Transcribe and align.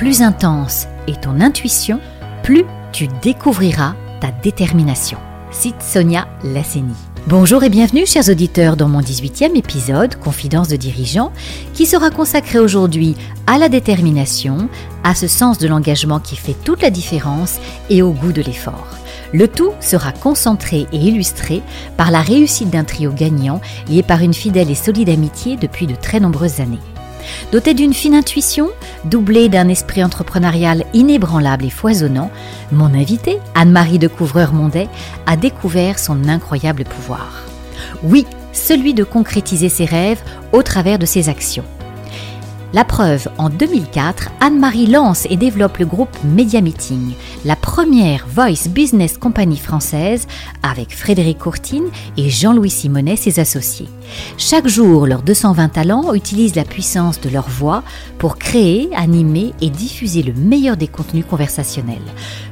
plus 0.00 0.22
intense 0.22 0.86
est 1.08 1.24
ton 1.24 1.42
intuition, 1.42 2.00
plus 2.42 2.64
tu 2.90 3.06
découvriras 3.20 3.96
ta 4.22 4.30
détermination. 4.30 5.18
Cite 5.50 5.82
Sonia 5.82 6.26
Lasseni. 6.42 6.94
Bonjour 7.26 7.62
et 7.64 7.68
bienvenue 7.68 8.06
chers 8.06 8.30
auditeurs 8.30 8.78
dans 8.78 8.88
mon 8.88 9.02
18e 9.02 9.54
épisode 9.58 10.16
Confidence 10.16 10.68
de 10.68 10.76
dirigeants 10.76 11.34
qui 11.74 11.84
sera 11.84 12.08
consacré 12.08 12.58
aujourd'hui 12.58 13.14
à 13.46 13.58
la 13.58 13.68
détermination, 13.68 14.70
à 15.04 15.14
ce 15.14 15.28
sens 15.28 15.58
de 15.58 15.68
l'engagement 15.68 16.18
qui 16.18 16.36
fait 16.36 16.56
toute 16.64 16.80
la 16.80 16.88
différence 16.88 17.58
et 17.90 18.00
au 18.00 18.12
goût 18.12 18.32
de 18.32 18.40
l'effort. 18.40 18.88
Le 19.34 19.48
tout 19.48 19.72
sera 19.80 20.12
concentré 20.12 20.86
et 20.94 20.96
illustré 20.96 21.60
par 21.98 22.10
la 22.10 22.22
réussite 22.22 22.70
d'un 22.70 22.84
trio 22.84 23.12
gagnant 23.12 23.60
lié 23.86 24.02
par 24.02 24.22
une 24.22 24.32
fidèle 24.32 24.70
et 24.70 24.74
solide 24.74 25.10
amitié 25.10 25.58
depuis 25.58 25.86
de 25.86 25.94
très 25.94 26.20
nombreuses 26.20 26.62
années. 26.62 26.78
Doté 27.52 27.74
d'une 27.74 27.94
fine 27.94 28.14
intuition, 28.14 28.68
doublé 29.04 29.48
d'un 29.48 29.68
esprit 29.68 30.02
entrepreneurial 30.04 30.84
inébranlable 30.94 31.64
et 31.64 31.70
foisonnant, 31.70 32.30
mon 32.72 32.94
invité, 32.94 33.38
Anne-Marie 33.54 33.98
de 33.98 34.08
Couvreur-Mondet, 34.08 34.88
a 35.26 35.36
découvert 35.36 35.98
son 35.98 36.28
incroyable 36.28 36.84
pouvoir. 36.84 37.44
Oui, 38.02 38.26
celui 38.52 38.94
de 38.94 39.04
concrétiser 39.04 39.68
ses 39.68 39.84
rêves 39.84 40.22
au 40.52 40.62
travers 40.62 40.98
de 40.98 41.06
ses 41.06 41.28
actions. 41.28 41.64
La 42.72 42.84
preuve, 42.84 43.26
en 43.36 43.48
2004, 43.48 44.30
Anne-Marie 44.40 44.86
lance 44.86 45.26
et 45.28 45.36
développe 45.36 45.78
le 45.78 45.86
groupe 45.86 46.16
Media 46.22 46.60
Meeting, 46.60 47.14
la 47.44 47.56
première 47.56 48.28
voice 48.28 48.68
business 48.68 49.18
company 49.18 49.56
française 49.56 50.28
avec 50.62 50.96
Frédéric 50.96 51.38
Courtine 51.38 51.88
et 52.16 52.30
Jean-Louis 52.30 52.70
Simonet, 52.70 53.16
ses 53.16 53.40
associés. 53.40 53.88
Chaque 54.38 54.68
jour, 54.68 55.08
leurs 55.08 55.22
220 55.22 55.68
talents 55.70 56.14
utilisent 56.14 56.54
la 56.54 56.64
puissance 56.64 57.20
de 57.20 57.28
leur 57.28 57.48
voix 57.48 57.82
pour 58.18 58.38
créer, 58.38 58.88
animer 58.94 59.52
et 59.60 59.70
diffuser 59.70 60.22
le 60.22 60.32
meilleur 60.32 60.76
des 60.76 60.86
contenus 60.88 61.24
conversationnels. 61.28 61.98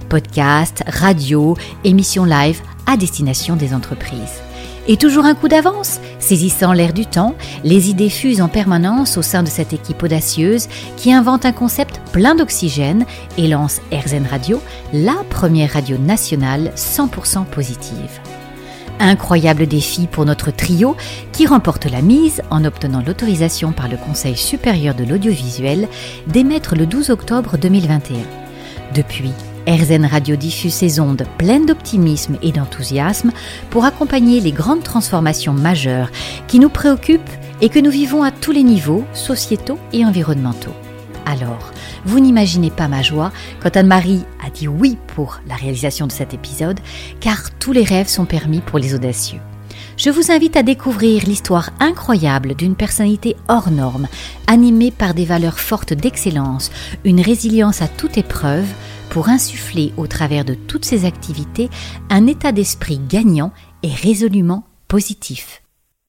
Podcasts, 0.08 0.82
radio, 0.88 1.56
émissions 1.84 2.24
live 2.24 2.60
à 2.86 2.96
destination 2.96 3.54
des 3.54 3.72
entreprises. 3.72 4.42
Et 4.90 4.96
toujours 4.96 5.26
un 5.26 5.34
coup 5.34 5.48
d'avance, 5.48 6.00
saisissant 6.18 6.72
l'air 6.72 6.94
du 6.94 7.04
temps, 7.04 7.34
les 7.62 7.90
idées 7.90 8.08
fusent 8.08 8.40
en 8.40 8.48
permanence 8.48 9.18
au 9.18 9.22
sein 9.22 9.42
de 9.42 9.48
cette 9.48 9.74
équipe 9.74 10.02
audacieuse 10.02 10.66
qui 10.96 11.12
invente 11.12 11.44
un 11.44 11.52
concept 11.52 12.00
plein 12.10 12.34
d'oxygène 12.34 13.04
et 13.36 13.48
lance 13.48 13.82
RZN 13.92 14.26
Radio, 14.26 14.62
la 14.94 15.16
première 15.28 15.74
radio 15.74 15.98
nationale 15.98 16.72
100% 16.74 17.44
positive. 17.44 18.20
Incroyable 18.98 19.66
défi 19.66 20.06
pour 20.06 20.24
notre 20.24 20.50
trio 20.50 20.96
qui 21.32 21.46
remporte 21.46 21.84
la 21.84 22.00
mise 22.00 22.42
en 22.50 22.64
obtenant 22.64 23.02
l'autorisation 23.06 23.72
par 23.72 23.88
le 23.88 23.98
Conseil 23.98 24.38
supérieur 24.38 24.94
de 24.94 25.04
l'audiovisuel 25.04 25.86
d'émettre 26.28 26.74
le 26.74 26.86
12 26.86 27.10
octobre 27.10 27.58
2021. 27.58 28.16
Depuis, 28.94 29.32
RZN 29.68 30.06
Radio 30.06 30.34
diffuse 30.34 30.72
ses 30.72 30.98
ondes 30.98 31.24
pleines 31.36 31.66
d'optimisme 31.66 32.38
et 32.40 32.52
d'enthousiasme 32.52 33.32
pour 33.68 33.84
accompagner 33.84 34.40
les 34.40 34.50
grandes 34.50 34.82
transformations 34.82 35.52
majeures 35.52 36.10
qui 36.46 36.58
nous 36.58 36.70
préoccupent 36.70 37.20
et 37.60 37.68
que 37.68 37.78
nous 37.78 37.90
vivons 37.90 38.22
à 38.22 38.30
tous 38.30 38.50
les 38.50 38.62
niveaux, 38.62 39.04
sociétaux 39.12 39.78
et 39.92 40.06
environnementaux. 40.06 40.72
Alors, 41.26 41.70
vous 42.06 42.18
n'imaginez 42.18 42.70
pas 42.70 42.88
ma 42.88 43.02
joie 43.02 43.30
quand 43.60 43.76
Anne-Marie 43.76 44.24
a 44.42 44.48
dit 44.48 44.68
oui 44.68 44.96
pour 45.14 45.40
la 45.46 45.56
réalisation 45.56 46.06
de 46.06 46.12
cet 46.12 46.32
épisode, 46.32 46.80
car 47.20 47.50
tous 47.58 47.72
les 47.72 47.84
rêves 47.84 48.08
sont 48.08 48.24
permis 48.24 48.60
pour 48.60 48.78
les 48.78 48.94
audacieux. 48.94 49.40
Je 49.98 50.08
vous 50.08 50.30
invite 50.30 50.56
à 50.56 50.62
découvrir 50.62 51.24
l'histoire 51.26 51.70
incroyable 51.78 52.54
d'une 52.54 52.76
personnalité 52.76 53.36
hors 53.48 53.70
norme, 53.70 54.08
animée 54.46 54.92
par 54.92 55.12
des 55.12 55.26
valeurs 55.26 55.58
fortes 55.58 55.92
d'excellence, 55.92 56.70
une 57.04 57.20
résilience 57.20 57.82
à 57.82 57.88
toute 57.88 58.16
épreuve, 58.16 58.66
pour 59.10 59.28
insuffler 59.28 59.92
au 59.96 60.06
travers 60.06 60.44
de 60.44 60.54
toutes 60.54 60.84
ces 60.84 61.04
activités 61.04 61.68
un 62.10 62.26
état 62.26 62.52
d'esprit 62.52 62.98
gagnant 63.08 63.52
et 63.82 63.88
résolument 63.88 64.64
positif. 64.88 65.62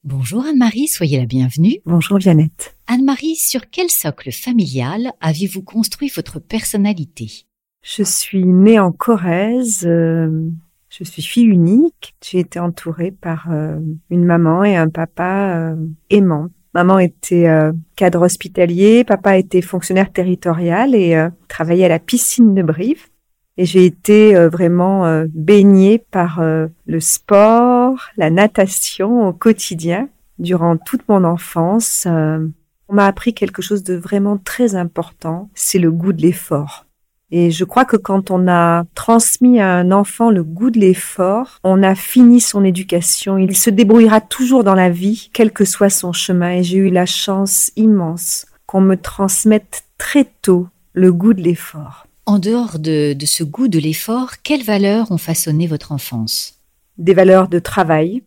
Bonjour 0.04 0.44
Anne-Marie, 0.46 0.88
soyez 0.88 1.18
la 1.18 1.26
bienvenue. 1.26 1.76
Bonjour 1.84 2.18
Viannette. 2.18 2.74
Anne-Marie, 2.86 3.36
sur 3.36 3.68
quel 3.70 3.90
socle 3.90 4.32
familial 4.32 5.12
avez-vous 5.20 5.62
construit 5.62 6.10
votre 6.14 6.38
personnalité? 6.38 7.44
Je 7.82 8.02
suis 8.02 8.44
née 8.44 8.78
en 8.78 8.92
Corrèze, 8.92 9.86
euh, 9.86 10.50
je 10.88 11.04
suis 11.04 11.22
fille 11.22 11.44
unique, 11.44 12.14
j'ai 12.22 12.40
été 12.40 12.58
entourée 12.58 13.10
par 13.10 13.50
euh, 13.50 13.78
une 14.10 14.24
maman 14.24 14.64
et 14.64 14.76
un 14.76 14.88
papa 14.88 15.54
euh, 15.54 15.76
aimants. 16.10 16.48
Maman 16.74 17.00
était 17.00 17.48
euh, 17.48 17.72
cadre 17.96 18.22
hospitalier, 18.22 19.04
papa 19.04 19.38
était 19.38 19.60
fonctionnaire 19.60 20.12
territorial 20.12 20.94
et 20.94 21.16
euh, 21.16 21.28
travaillait 21.48 21.86
à 21.86 21.88
la 21.88 21.98
piscine 21.98 22.54
de 22.54 22.62
Brive. 22.62 23.08
Et 23.56 23.64
j'ai 23.64 23.84
été 23.84 24.36
euh, 24.36 24.48
vraiment 24.48 25.24
baignée 25.34 25.98
par 25.98 26.40
le 26.40 27.00
sport, 27.00 28.08
la 28.16 28.30
natation 28.30 29.28
au 29.28 29.32
quotidien 29.32 30.08
durant 30.38 30.76
toute 30.76 31.06
mon 31.08 31.24
enfance. 31.24 32.06
on 32.06 32.94
m'a 32.94 33.06
appris 33.06 33.34
quelque 33.34 33.60
chose 33.60 33.82
de 33.82 33.94
vraiment 33.94 34.38
très 34.38 34.74
important, 34.76 35.50
c'est 35.54 35.78
le 35.78 35.90
goût 35.90 36.12
de 36.12 36.22
l'effort. 36.22 36.86
Et 37.32 37.50
je 37.50 37.64
crois 37.64 37.84
que 37.84 37.96
quand 37.96 38.30
on 38.30 38.48
a 38.48 38.84
transmis 38.94 39.60
à 39.60 39.74
un 39.74 39.92
enfant 39.92 40.30
le 40.30 40.42
goût 40.42 40.70
de 40.70 40.80
l'effort, 40.80 41.58
on 41.62 41.82
a 41.82 41.94
fini 41.94 42.40
son 42.40 42.64
éducation. 42.64 43.38
Il 43.38 43.56
se 43.56 43.70
débrouillera 43.70 44.20
toujours 44.20 44.64
dans 44.64 44.74
la 44.74 44.90
vie, 44.90 45.30
quel 45.32 45.52
que 45.52 45.64
soit 45.64 45.90
son 45.90 46.12
chemin. 46.12 46.50
Et 46.54 46.62
j'ai 46.64 46.78
eu 46.78 46.90
la 46.90 47.06
chance 47.06 47.70
immense 47.76 48.46
qu'on 48.66 48.80
me 48.80 48.96
transmette 48.96 49.84
très 49.96 50.24
tôt 50.42 50.68
le 50.92 51.12
goût 51.12 51.34
de 51.34 51.42
l'effort. 51.42 52.06
En 52.26 52.38
dehors 52.38 52.78
de, 52.78 53.12
de 53.12 53.26
ce 53.26 53.44
goût 53.44 53.68
de 53.68 53.78
l'effort, 53.78 54.42
quelles 54.42 54.64
valeurs 54.64 55.10
ont 55.12 55.18
façonné 55.18 55.66
votre 55.66 55.92
enfance? 55.92 56.60
Des 56.98 57.14
valeurs 57.14 57.48
de 57.48 57.58
travail, 57.58 58.22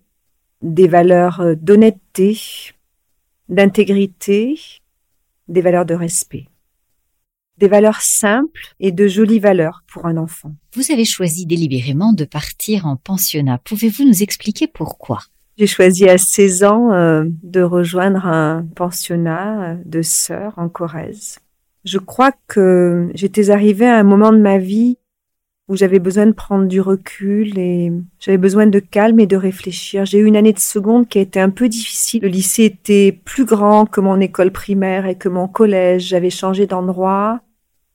des 0.62 0.88
valeurs 0.88 1.42
euh, 1.42 1.56
d'honnêteté, 1.56 2.40
d'intégrité, 3.50 4.60
des 5.50 5.62
valeurs 5.62 5.86
de 5.86 5.94
respect 5.94 6.48
des 7.58 7.68
valeurs 7.68 8.02
simples 8.02 8.62
et 8.80 8.92
de 8.92 9.08
jolies 9.08 9.40
valeurs 9.40 9.84
pour 9.92 10.06
un 10.06 10.18
enfant. 10.18 10.54
Vous 10.76 10.92
avez 10.92 11.06
choisi 11.06 11.46
délibérément 11.46 12.14
de 12.14 12.26
partir 12.26 12.86
en 12.86 12.96
pensionnat. 12.96 13.60
Pouvez-vous 13.64 14.06
nous 14.06 14.24
expliquer 14.24 14.68
pourquoi? 14.68 15.20
J'ai 15.58 15.68
choisi 15.68 16.10
à 16.10 16.18
16 16.18 16.64
ans 16.64 16.94
euh, 16.94 17.26
de 17.44 17.62
rejoindre 17.62 18.26
un 18.26 18.66
pensionnat 18.76 19.74
euh, 19.74 19.76
de 19.86 20.02
sœurs 20.02 20.54
en 20.58 20.68
Corrèze. 20.68 21.38
Je 21.86 22.00
crois 22.00 22.32
que 22.48 23.12
j'étais 23.14 23.50
arrivée 23.50 23.86
à 23.86 23.98
un 23.98 24.04
moment 24.04 24.32
de 24.32 24.40
ma 24.40 24.58
vie 24.58 24.98
où 25.70 25.76
j'avais 25.78 26.00
besoin 26.00 26.26
de 26.26 26.34
prendre 26.34 26.68
du 26.68 26.82
recul 26.82 27.58
et 27.58 27.92
j'avais 28.20 28.38
besoin 28.38 28.68
de 28.68 28.80
calme 28.80 29.20
et 29.20 29.28
de 29.28 29.38
réfléchir. 29.38 30.06
J'ai 30.06 30.20
eu 30.20 30.26
une 30.26 30.36
année 30.36 30.52
de 30.52 30.60
seconde 30.60 31.08
qui 31.08 31.20
a 31.20 31.22
été 31.22 31.40
un 31.40 31.50
peu 31.50 31.70
difficile. 31.70 32.22
Le 32.22 32.28
lycée 32.28 32.66
était 32.66 33.18
plus 33.24 33.46
grand 33.46 33.86
que 33.86 34.02
mon 34.02 34.20
école 34.20 34.52
primaire 34.52 35.06
et 35.06 35.16
que 35.16 35.30
mon 35.30 35.48
collège. 35.48 36.08
J'avais 36.08 36.30
changé 36.30 36.68
d'endroit. 36.68 37.40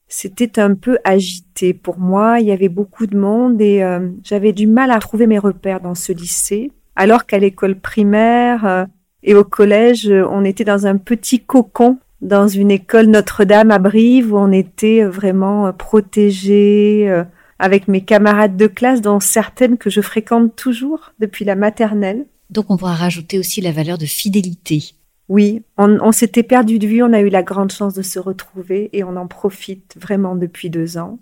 C'était 0.08 0.58
un 0.58 0.74
peu 0.74 0.98
agité 1.04 1.74
pour 1.74 1.98
moi. 1.98 2.40
Il 2.40 2.46
y 2.46 2.52
avait 2.52 2.70
beaucoup 2.70 3.06
de 3.06 3.18
monde 3.18 3.60
et 3.60 3.82
euh, 3.82 4.08
j'avais 4.24 4.54
du 4.54 4.66
mal 4.66 4.90
à 4.90 4.98
trouver 4.98 5.26
mes 5.26 5.38
repères 5.38 5.80
dans 5.80 5.94
ce 5.94 6.12
lycée. 6.12 6.72
Alors 6.96 7.26
qu'à 7.26 7.38
l'école 7.38 7.78
primaire 7.78 8.64
euh, 8.64 8.86
et 9.22 9.34
au 9.34 9.44
collège, 9.44 10.10
on 10.30 10.42
était 10.44 10.64
dans 10.64 10.86
un 10.86 10.96
petit 10.96 11.40
cocon 11.40 11.98
dans 12.22 12.48
une 12.48 12.70
école 12.70 13.06
Notre-Dame 13.06 13.70
à 13.70 13.78
Brive 13.78 14.32
où 14.32 14.38
on 14.38 14.50
était 14.50 15.04
vraiment 15.04 15.70
protégés 15.72 17.24
avec 17.58 17.88
mes 17.88 18.02
camarades 18.02 18.56
de 18.56 18.66
classe, 18.66 19.00
dont 19.00 19.20
certaines 19.20 19.78
que 19.78 19.90
je 19.90 20.00
fréquente 20.00 20.54
toujours 20.56 21.12
depuis 21.18 21.44
la 21.44 21.56
maternelle. 21.56 22.26
Donc 22.50 22.66
on 22.70 22.76
pourra 22.76 22.94
rajouter 22.94 23.38
aussi 23.38 23.60
la 23.60 23.72
valeur 23.72 23.98
de 23.98 24.06
fidélité. 24.06 24.94
Oui, 25.28 25.62
on, 25.76 26.10
s'était 26.12 26.42
perdu 26.42 26.78
de 26.78 26.86
vue, 26.86 27.02
on 27.02 27.12
a 27.12 27.20
eu 27.20 27.28
la 27.28 27.42
grande 27.42 27.70
chance 27.70 27.92
de 27.92 28.00
se 28.00 28.18
retrouver 28.18 28.88
et 28.94 29.04
on 29.04 29.14
en 29.16 29.26
profite 29.26 29.96
vraiment 30.00 30.36
depuis 30.36 30.70
deux 30.70 30.96
ans. 30.96 31.18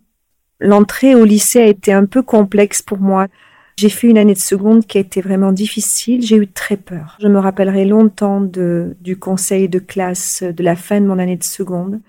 L'entrée 0.61 1.17
au 1.17 1.25
lycée 1.25 1.61
a 1.61 1.67
été 1.67 1.93
un 1.93 2.07
peu 2.07 2.23
complexe 2.23 2.83
pour 2.83 2.99
moi. 2.99 3.27
J'ai 3.77 3.89
fait 3.89 4.07
une 4.07 4.17
année 4.17 4.35
de 4.35 4.39
seconde 4.39 4.87
qui 4.87 4.99
a 4.99 5.01
été 5.01 5.21
vraiment 5.21 5.51
difficile. 5.51 6.23
J'ai 6.23 6.37
eu 6.37 6.47
très 6.47 6.77
peur. 6.77 7.19
Je 7.21 7.27
me 7.27 7.39
rappellerai 7.41 7.85
longtemps 7.85 8.41
de, 8.41 8.97
du 9.01 9.19
conseil 9.19 9.69
de 9.69 9.81
classe 9.81 10.45
de 10.45 10.63
la 10.63 10.77
fin 10.77 11.01
de 11.01 11.07
mon 11.07 11.19
année 11.19 11.37
de 11.37 11.45
seconde 11.45 12.01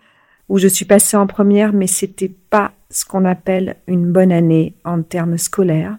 où 0.49 0.57
je 0.57 0.67
suis 0.67 0.85
passée 0.85 1.17
en 1.17 1.27
première, 1.27 1.73
mais 1.73 1.87
c'était 1.87 2.33
pas 2.49 2.71
ce 2.89 3.05
qu'on 3.05 3.25
appelle 3.25 3.77
une 3.87 4.11
bonne 4.11 4.31
année 4.31 4.75
en 4.85 5.01
termes 5.01 5.37
scolaires. 5.37 5.97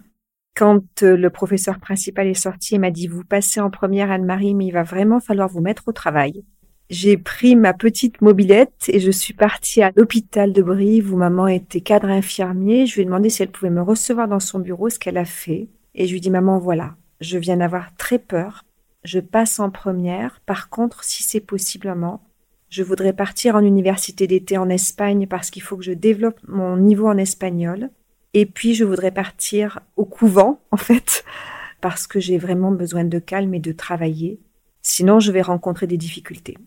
Quand 0.55 1.03
euh, 1.03 1.15
le 1.15 1.29
professeur 1.29 1.79
principal 1.79 2.27
est 2.27 2.33
sorti 2.33 2.75
et 2.75 2.79
m'a 2.79 2.91
dit 2.91 3.07
vous 3.07 3.23
passez 3.23 3.59
en 3.59 3.69
première 3.69 4.11
Anne-Marie, 4.11 4.55
mais 4.55 4.65
il 4.65 4.71
va 4.71 4.83
vraiment 4.83 5.19
falloir 5.19 5.47
vous 5.47 5.61
mettre 5.61 5.87
au 5.87 5.91
travail. 5.91 6.43
J'ai 6.89 7.17
pris 7.17 7.55
ma 7.55 7.73
petite 7.73 8.19
mobilette 8.19 8.85
et 8.87 8.99
je 8.99 9.11
suis 9.11 9.35
partie 9.35 9.83
à 9.83 9.91
l'hôpital 9.95 10.53
de 10.53 10.63
Brive 10.63 11.13
où 11.13 11.17
maman 11.17 11.47
était 11.47 11.81
cadre 11.81 12.09
infirmier. 12.09 12.87
Je 12.87 12.95
lui 12.95 13.03
ai 13.03 13.05
demandé 13.05 13.29
si 13.29 13.43
elle 13.43 13.51
pouvait 13.51 13.69
me 13.69 13.83
recevoir 13.83 14.27
dans 14.27 14.39
son 14.39 14.59
bureau, 14.59 14.89
ce 14.89 14.97
qu'elle 14.97 15.19
a 15.19 15.25
fait. 15.25 15.69
Et 15.93 16.07
je 16.07 16.11
lui 16.11 16.17
ai 16.17 16.21
dit 16.21 16.31
maman 16.31 16.57
voilà, 16.57 16.95
je 17.21 17.37
viens 17.37 17.57
d'avoir 17.57 17.95
très 17.95 18.17
peur. 18.17 18.65
Je 19.03 19.19
passe 19.19 19.59
en 19.59 19.69
première. 19.69 20.41
Par 20.47 20.69
contre, 20.69 21.03
si 21.03 21.21
c'est 21.21 21.39
possiblement, 21.39 22.23
Je 22.69 22.83
voudrais 22.83 23.13
partir 23.13 23.55
en 23.55 23.61
université 23.61 24.27
d'été 24.27 24.57
en 24.57 24.69
Espagne 24.69 25.25
parce 25.27 25.49
qu'il 25.49 25.63
faut 25.63 25.75
que 25.75 25.83
je 25.83 25.91
développe 25.91 26.39
mon 26.47 26.77
niveau 26.77 27.07
en 27.07 27.17
espagnol. 27.17 27.89
Et 28.35 28.45
puis, 28.45 28.75
je 28.75 28.83
voudrais 28.83 29.11
partir 29.11 29.79
au 29.95 30.05
couvent, 30.05 30.61
en 30.71 30.77
fait, 30.77 31.23
parce 31.81 32.05
que 32.05 32.19
j'ai 32.19 32.37
vraiment 32.37 32.71
besoin 32.71 33.03
de 33.03 33.19
calme 33.19 33.55
et 33.55 33.59
de 33.59 33.71
travailler. 33.71 34.39
Sinon, 34.83 35.19
je 35.19 35.31
vais 35.31 35.41
rencontrer 35.41 35.87
des 35.87 35.97
difficultés. 35.97 36.57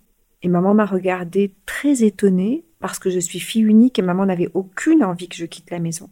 Et 0.43 0.49
maman 0.49 0.75
m'a 0.75 0.87
regardée 0.87 1.55
très 1.67 2.03
étonnée 2.03 2.65
parce 2.81 2.99
que 2.99 3.11
je 3.11 3.21
suis 3.21 3.39
fille 3.39 3.63
unique 3.63 3.99
et 4.01 4.03
maman 4.03 4.27
n'avait 4.27 4.51
aucune 4.55 5.05
envie 5.05 5.29
que 5.29 5.37
je 5.37 5.47
quitte 5.47 5.71
la 5.71 5.79
maison. 5.79 6.11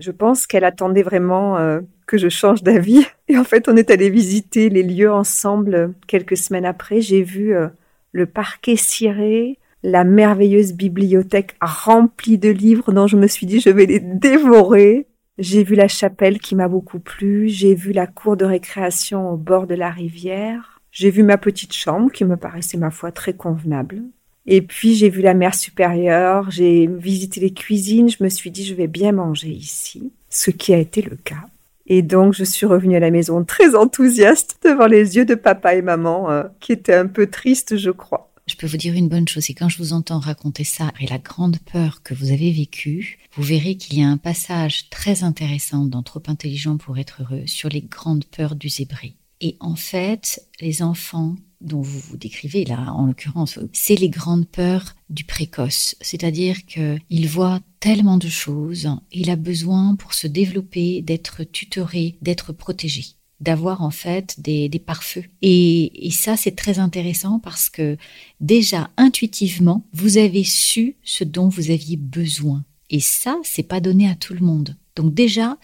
Je 0.00 0.10
pense 0.10 0.46
qu'elle 0.46 0.64
attendait 0.64 1.02
vraiment 1.02 1.56
euh, 1.56 1.80
que 2.06 2.18
je 2.18 2.28
change 2.28 2.62
d'avis. 2.62 3.06
Et 3.28 3.38
en 3.38 3.44
fait, 3.44 3.68
on 3.68 3.76
est 3.76 3.90
allé 3.90 4.10
visiter 4.10 4.68
les 4.68 4.82
lieux 4.82 5.10
ensemble 5.10 5.94
quelques 6.06 6.36
semaines 6.36 6.66
après. 6.66 7.00
J'ai 7.00 7.22
vu 7.22 7.54
euh, 7.54 7.68
le 8.12 8.26
parquet 8.26 8.76
ciré, 8.76 9.58
la 9.82 10.04
merveilleuse 10.04 10.72
bibliothèque 10.72 11.56
remplie 11.60 12.38
de 12.38 12.50
livres 12.50 12.92
dont 12.92 13.06
je 13.06 13.16
me 13.16 13.26
suis 13.26 13.46
dit 13.46 13.60
je 13.60 13.70
vais 13.70 13.86
les 13.86 14.00
dévorer. 14.00 15.06
J'ai 15.38 15.64
vu 15.64 15.74
la 15.74 15.88
chapelle 15.88 16.38
qui 16.38 16.54
m'a 16.54 16.68
beaucoup 16.68 17.00
plu, 17.00 17.48
j'ai 17.48 17.74
vu 17.74 17.92
la 17.92 18.06
cour 18.06 18.36
de 18.36 18.44
récréation 18.44 19.30
au 19.30 19.36
bord 19.38 19.66
de 19.66 19.74
la 19.74 19.90
rivière, 19.90 20.82
j'ai 20.92 21.10
vu 21.10 21.22
ma 21.22 21.38
petite 21.38 21.72
chambre 21.72 22.12
qui 22.12 22.26
me 22.26 22.36
paraissait 22.36 22.76
ma 22.76 22.90
foi 22.90 23.10
très 23.10 23.32
convenable. 23.32 24.02
Et 24.46 24.60
puis 24.60 24.94
j'ai 24.94 25.08
vu 25.08 25.22
la 25.22 25.32
mer 25.32 25.54
supérieure, 25.54 26.50
j'ai 26.50 26.86
visité 26.86 27.40
les 27.40 27.54
cuisines, 27.54 28.10
je 28.10 28.22
me 28.22 28.28
suis 28.28 28.50
dit 28.50 28.66
je 28.66 28.74
vais 28.74 28.86
bien 28.86 29.12
manger 29.12 29.50
ici, 29.50 30.12
ce 30.28 30.50
qui 30.50 30.74
a 30.74 30.78
été 30.78 31.00
le 31.00 31.16
cas. 31.16 31.46
Et 31.92 32.02
donc 32.02 32.34
je 32.34 32.44
suis 32.44 32.66
revenue 32.66 32.96
à 32.96 33.00
la 33.00 33.10
maison 33.10 33.44
très 33.44 33.74
enthousiaste 33.74 34.60
devant 34.64 34.86
les 34.86 35.16
yeux 35.16 35.24
de 35.24 35.34
papa 35.34 35.74
et 35.74 35.82
maman, 35.82 36.30
euh, 36.30 36.44
qui 36.60 36.70
étaient 36.70 36.94
un 36.94 37.08
peu 37.08 37.26
tristes 37.26 37.76
je 37.76 37.90
crois. 37.90 38.32
Je 38.46 38.54
peux 38.54 38.68
vous 38.68 38.76
dire 38.76 38.94
une 38.94 39.08
bonne 39.08 39.26
chose, 39.26 39.44
c'est 39.44 39.54
quand 39.54 39.68
je 39.68 39.78
vous 39.78 39.92
entends 39.92 40.20
raconter 40.20 40.62
ça 40.62 40.92
et 41.00 41.06
la 41.06 41.18
grande 41.18 41.58
peur 41.72 42.02
que 42.04 42.14
vous 42.14 42.30
avez 42.30 42.52
vécue, 42.52 43.18
vous 43.34 43.42
verrez 43.42 43.76
qu'il 43.76 43.98
y 43.98 44.04
a 44.04 44.08
un 44.08 44.18
passage 44.18 44.88
très 44.88 45.24
intéressant 45.24 45.84
dans 45.84 46.04
Trop 46.04 46.22
intelligent 46.28 46.76
pour 46.76 46.96
être 46.96 47.22
heureux 47.22 47.46
sur 47.46 47.68
les 47.68 47.82
grandes 47.82 48.24
peurs 48.24 48.54
du 48.54 48.68
zébré. 48.68 49.14
Et 49.40 49.56
en 49.58 49.74
fait, 49.74 50.46
les 50.60 50.82
enfants 50.82 51.34
dont 51.60 51.80
vous 51.80 51.98
vous 51.98 52.16
décrivez 52.16 52.64
là, 52.64 52.92
en 52.92 53.06
l'occurrence, 53.06 53.58
c'est 53.72 53.94
les 53.94 54.08
grandes 54.08 54.48
peurs 54.48 54.94
du 55.08 55.24
précoce. 55.24 55.96
C'est-à-dire 56.00 56.64
qu'il 56.66 57.28
voit 57.28 57.60
tellement 57.80 58.16
de 58.16 58.28
choses, 58.28 58.88
il 59.12 59.30
a 59.30 59.36
besoin 59.36 59.96
pour 59.96 60.14
se 60.14 60.26
développer 60.26 61.02
d'être 61.02 61.44
tutoré, 61.44 62.16
d'être 62.22 62.52
protégé 62.52 63.04
d'avoir 63.40 63.82
en 63.82 63.90
fait 63.90 64.38
des, 64.38 64.68
des 64.68 64.78
pare-feux. 64.78 65.24
Et, 65.42 66.06
et 66.06 66.10
ça, 66.10 66.36
c'est 66.36 66.54
très 66.54 66.78
intéressant 66.78 67.38
parce 67.38 67.70
que 67.70 67.96
déjà 68.40 68.90
intuitivement, 68.96 69.86
vous 69.92 70.18
avez 70.18 70.44
su 70.44 70.96
ce 71.02 71.24
dont 71.24 71.48
vous 71.48 71.70
aviez 71.70 71.96
besoin. 71.96 72.64
Et 72.90 73.00
ça, 73.00 73.38
c'est 73.42 73.62
pas 73.62 73.80
donné 73.80 74.08
à 74.10 74.14
tout 74.14 74.34
le 74.34 74.44
monde. 74.44 74.76
Donc 74.96 75.14
déjà, 75.14 75.56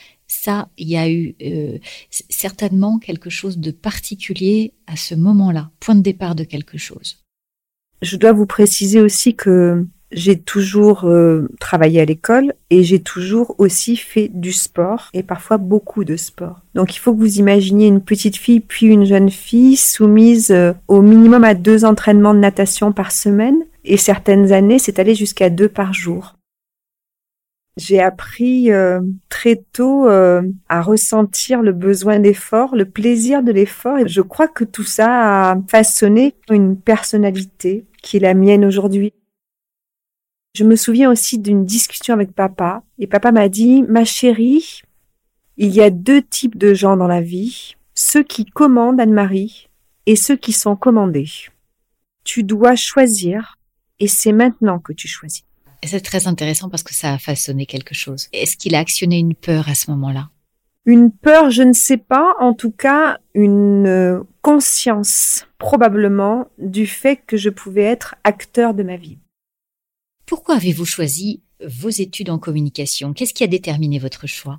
ça, 0.43 0.69
il 0.77 0.88
y 0.88 0.97
a 0.97 1.11
eu 1.11 1.35
euh, 1.43 1.79
certainement 2.29 2.99
quelque 2.99 3.31
chose 3.31 3.59
de 3.59 3.71
particulier 3.71 4.73
à 4.87 4.97
ce 4.97 5.15
moment-là, 5.15 5.71
point 5.81 5.94
de 5.94 6.03
départ 6.03 6.35
de 6.35 6.44
quelque 6.44 6.79
chose. 6.79 7.25
Je 8.03 8.17
dois 8.17 8.33
vous 8.33 8.47
préciser 8.47 9.00
aussi 9.00 9.35
que 9.35 9.87
j'ai 10.12 10.38
toujours 10.38 11.05
euh, 11.05 11.49
travaillé 11.59 12.00
à 12.00 12.05
l'école 12.05 12.55
et 12.71 12.85
j'ai 12.85 13.00
toujours 13.00 13.55
aussi 13.59 13.97
fait 13.97 14.31
du 14.33 14.53
sport 14.53 15.09
et 15.12 15.23
parfois 15.23 15.56
beaucoup 15.56 16.05
de 16.05 16.17
sport. 16.17 16.61
Donc 16.75 16.94
il 16.94 16.99
faut 16.99 17.12
que 17.12 17.19
vous 17.19 17.39
imaginiez 17.39 17.89
une 17.89 18.00
petite 18.00 18.37
fille 18.37 18.61
puis 18.61 18.87
une 18.87 19.05
jeune 19.05 19.31
fille 19.31 19.77
soumise 19.77 20.50
euh, 20.50 20.73
au 20.87 21.03
minimum 21.03 21.43
à 21.43 21.55
deux 21.55 21.85
entraînements 21.85 22.35
de 22.35 22.39
natation 22.39 22.93
par 22.93 23.11
semaine 23.11 23.59
et 23.85 23.97
certaines 23.97 24.53
années 24.53 24.79
c'est 24.79 24.99
allé 24.99 25.15
jusqu'à 25.15 25.50
deux 25.50 25.69
par 25.69 25.93
jour. 25.93 26.36
J'ai 27.76 28.00
appris 28.00 28.73
euh, 28.73 29.00
très 29.28 29.62
tôt 29.73 30.08
à 30.08 30.81
ressentir 30.81 31.61
le 31.61 31.73
besoin 31.73 32.19
d'effort, 32.19 32.75
le 32.75 32.87
plaisir 32.87 33.43
de 33.43 33.52
l'effort 33.52 33.99
je 34.06 34.23
crois 34.23 34.49
que 34.49 34.64
tout 34.64 34.84
ça 34.84 35.50
a 35.50 35.58
façonné 35.69 36.34
une 36.49 36.81
personnalité 36.81 37.84
qui 38.02 38.17
est 38.17 38.20
la 38.20 38.34
mienne 38.34 38.64
aujourd'hui. 38.64 39.12
Je 40.56 40.64
me 40.64 40.75
souviens 40.75 41.11
aussi 41.11 41.38
d'une 41.38 41.67
discussion 41.67 42.14
avec 42.14 42.32
papa 42.32 42.82
et 42.99 43.06
papa 43.06 43.31
m'a 43.31 43.50
dit, 43.50 43.82
ma 43.82 44.05
chérie, 44.05 44.81
il 45.58 45.69
y 45.69 45.82
a 45.82 45.90
deux 45.90 46.22
types 46.22 46.56
de 46.56 46.72
gens 46.72 46.96
dans 46.96 47.06
la 47.06 47.20
vie, 47.20 47.76
ceux 47.94 48.22
qui 48.22 48.46
commandent 48.46 48.99
Anne-Marie 48.99 49.69
et 50.06 50.17
ceux 50.17 50.37
qui 50.37 50.52
sont 50.52 50.76
commandés. 50.76 51.29
Tu 52.25 52.43
dois 52.43 52.75
choisir 52.75 53.58
et 54.00 54.08
c'est 54.08 54.32
maintenant 54.32 54.79
que 54.79 54.94
tu 54.94 55.08
choisis. 55.08 55.44
C'est 55.84 56.00
très 56.00 56.26
intéressant 56.26 56.69
parce 56.69 56.82
que 56.82 56.94
ça 56.94 57.14
a 57.14 57.19
façonné 57.19 57.67
quelque 57.67 57.94
chose. 57.94 58.28
Est-ce 58.32 58.56
qu'il 58.56 58.75
a 58.75 58.78
actionné 58.78 59.19
une 59.19 59.34
peur 59.34 59.69
à 59.69 59.75
ce 59.75 59.90
moment-là? 59.90 60.31
Une 60.84 61.11
peur, 61.11 61.50
je 61.50 61.62
ne 61.62 61.73
sais 61.73 61.96
pas, 61.96 62.34
en 62.38 62.55
tout 62.55 62.70
cas 62.70 63.19
une 63.34 63.87
euh, 63.87 64.23
conscience 64.40 65.46
probablement 65.58 66.46
du 66.58 66.87
fait 66.87 67.17
que 67.26 67.37
je 67.37 67.50
pouvais 67.50 67.82
être 67.82 68.14
acteur 68.23 68.73
de 68.73 68.84
ma 68.84 68.96
vie. 68.96 69.19
Pourquoi 70.26 70.56
avez-vous 70.56 70.84
choisi 70.84 71.43
vos 71.64 71.88
études 71.88 72.31
en 72.31 72.38
communication? 72.38 73.12
Qu'est-ce 73.12 73.34
qui 73.34 73.44
a 73.44 73.49
déterminé 73.49 73.99
votre 73.99 74.26
choix? 74.26 74.58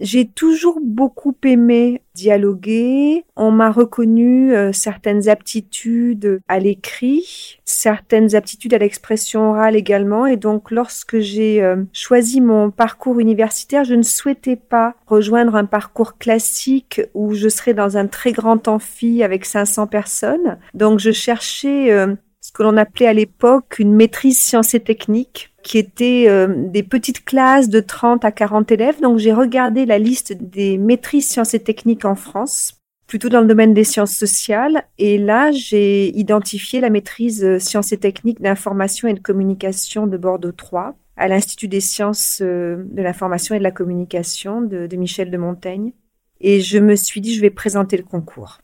J'ai 0.00 0.26
toujours 0.26 0.78
beaucoup 0.82 1.36
aimé 1.44 2.02
dialoguer. 2.14 3.24
On 3.36 3.50
m'a 3.50 3.70
reconnu 3.70 4.54
euh, 4.54 4.72
certaines 4.72 5.28
aptitudes 5.28 6.40
à 6.48 6.58
l'écrit, 6.58 7.58
certaines 7.64 8.34
aptitudes 8.34 8.74
à 8.74 8.78
l'expression 8.78 9.50
orale 9.50 9.76
également. 9.76 10.26
Et 10.26 10.36
donc, 10.36 10.70
lorsque 10.70 11.18
j'ai 11.18 11.62
euh, 11.62 11.76
choisi 11.92 12.40
mon 12.40 12.70
parcours 12.70 13.20
universitaire, 13.20 13.84
je 13.84 13.94
ne 13.94 14.02
souhaitais 14.02 14.56
pas 14.56 14.94
rejoindre 15.06 15.54
un 15.54 15.66
parcours 15.66 16.18
classique 16.18 17.00
où 17.14 17.34
je 17.34 17.48
serais 17.48 17.74
dans 17.74 17.96
un 17.96 18.06
très 18.06 18.32
grand 18.32 18.68
amphi 18.68 19.22
avec 19.22 19.44
500 19.44 19.86
personnes. 19.86 20.58
Donc, 20.74 20.98
je 20.98 21.10
cherchais 21.10 21.92
euh, 21.92 22.14
que 22.56 22.62
l'on 22.62 22.78
appelait 22.78 23.06
à 23.06 23.12
l'époque 23.12 23.78
une 23.78 23.94
maîtrise 23.94 24.38
sciences 24.38 24.72
et 24.72 24.80
techniques, 24.80 25.52
qui 25.62 25.76
était 25.76 26.24
euh, 26.26 26.46
des 26.56 26.82
petites 26.82 27.22
classes 27.22 27.68
de 27.68 27.80
30 27.80 28.24
à 28.24 28.32
40 28.32 28.72
élèves. 28.72 28.98
Donc 29.02 29.18
j'ai 29.18 29.34
regardé 29.34 29.84
la 29.84 29.98
liste 29.98 30.32
des 30.32 30.78
maîtrises 30.78 31.28
sciences 31.28 31.52
et 31.52 31.62
techniques 31.62 32.06
en 32.06 32.14
France, 32.14 32.80
plutôt 33.06 33.28
dans 33.28 33.42
le 33.42 33.46
domaine 33.46 33.74
des 33.74 33.84
sciences 33.84 34.14
sociales. 34.14 34.84
Et 34.96 35.18
là, 35.18 35.50
j'ai 35.52 36.16
identifié 36.16 36.80
la 36.80 36.88
maîtrise 36.88 37.44
euh, 37.44 37.58
sciences 37.58 37.92
et 37.92 37.98
techniques 37.98 38.40
d'information 38.40 39.06
et 39.06 39.12
de 39.12 39.20
communication 39.20 40.06
de 40.06 40.16
Bordeaux 40.16 40.52
3 40.52 40.96
à 41.18 41.28
l'Institut 41.28 41.68
des 41.68 41.82
sciences 41.82 42.38
euh, 42.40 42.84
de 42.86 43.02
l'information 43.02 43.54
et 43.54 43.58
de 43.58 43.64
la 43.64 43.70
communication 43.70 44.62
de, 44.62 44.86
de 44.86 44.96
Michel 44.96 45.30
de 45.30 45.36
Montaigne. 45.36 45.92
Et 46.40 46.62
je 46.62 46.78
me 46.78 46.96
suis 46.96 47.20
dit, 47.20 47.34
je 47.34 47.42
vais 47.42 47.50
présenter 47.50 47.98
le 47.98 48.02
concours. 48.02 48.60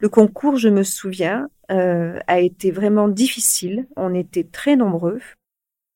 Le 0.00 0.08
concours, 0.08 0.56
je 0.56 0.68
me 0.68 0.84
souviens, 0.84 1.48
euh, 1.70 2.18
a 2.26 2.40
été 2.40 2.70
vraiment 2.70 3.08
difficile. 3.08 3.88
On 3.96 4.14
était 4.14 4.44
très 4.44 4.76
nombreux 4.76 5.20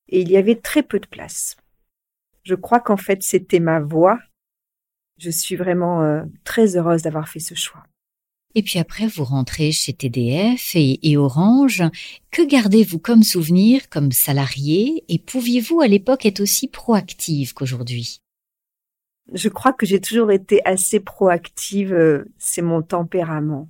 et 0.08 0.20
il 0.20 0.30
y 0.30 0.36
avait 0.36 0.56
très 0.56 0.82
peu 0.82 0.98
de 0.98 1.06
place. 1.06 1.56
Je 2.42 2.54
crois 2.54 2.80
qu'en 2.80 2.96
fait, 2.96 3.22
c'était 3.22 3.60
ma 3.60 3.80
voix. 3.80 4.18
Je 5.18 5.30
suis 5.30 5.54
vraiment 5.54 6.02
euh, 6.02 6.22
très 6.42 6.76
heureuse 6.76 7.02
d'avoir 7.02 7.28
fait 7.28 7.38
ce 7.38 7.54
choix. 7.54 7.84
Et 8.54 8.62
puis 8.62 8.78
après, 8.78 9.06
vous 9.06 9.24
rentrez 9.24 9.72
chez 9.72 9.94
TDF 9.94 10.74
et, 10.74 11.10
et 11.10 11.16
Orange. 11.16 11.82
Que 12.30 12.46
gardez-vous 12.46 12.98
comme 12.98 13.22
souvenir 13.22 13.88
comme 13.88 14.12
salarié? 14.12 15.04
Et 15.08 15.18
pouviez-vous 15.18 15.80
à 15.80 15.86
l'époque 15.86 16.26
être 16.26 16.40
aussi 16.40 16.68
proactive 16.68 17.54
qu'aujourd'hui? 17.54 18.20
Je 19.32 19.48
crois 19.48 19.72
que 19.72 19.86
j'ai 19.86 20.00
toujours 20.00 20.32
été 20.32 20.60
assez 20.66 21.00
proactive. 21.00 21.94
Euh, 21.94 22.24
c'est 22.36 22.62
mon 22.62 22.82
tempérament. 22.82 23.68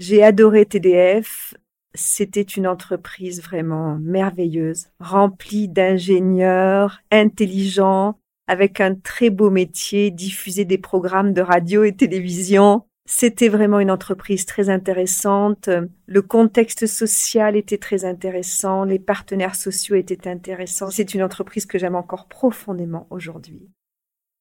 J'ai 0.00 0.22
adoré 0.22 0.64
TDF. 0.64 1.52
C'était 1.92 2.40
une 2.40 2.66
entreprise 2.66 3.42
vraiment 3.42 3.98
merveilleuse, 4.00 4.86
remplie 4.98 5.68
d'ingénieurs, 5.68 7.02
intelligents, 7.10 8.18
avec 8.46 8.80
un 8.80 8.94
très 8.94 9.28
beau 9.28 9.50
métier, 9.50 10.10
diffuser 10.10 10.64
des 10.64 10.78
programmes 10.78 11.34
de 11.34 11.42
radio 11.42 11.84
et 11.84 11.94
télévision. 11.94 12.86
C'était 13.04 13.50
vraiment 13.50 13.78
une 13.78 13.90
entreprise 13.90 14.46
très 14.46 14.70
intéressante. 14.70 15.68
Le 16.06 16.22
contexte 16.22 16.86
social 16.86 17.54
était 17.54 17.76
très 17.76 18.06
intéressant. 18.06 18.84
Les 18.84 18.98
partenaires 18.98 19.54
sociaux 19.54 19.96
étaient 19.96 20.26
intéressants. 20.26 20.90
C'est 20.90 21.12
une 21.12 21.22
entreprise 21.22 21.66
que 21.66 21.78
j'aime 21.78 21.94
encore 21.94 22.26
profondément 22.26 23.06
aujourd'hui. 23.10 23.68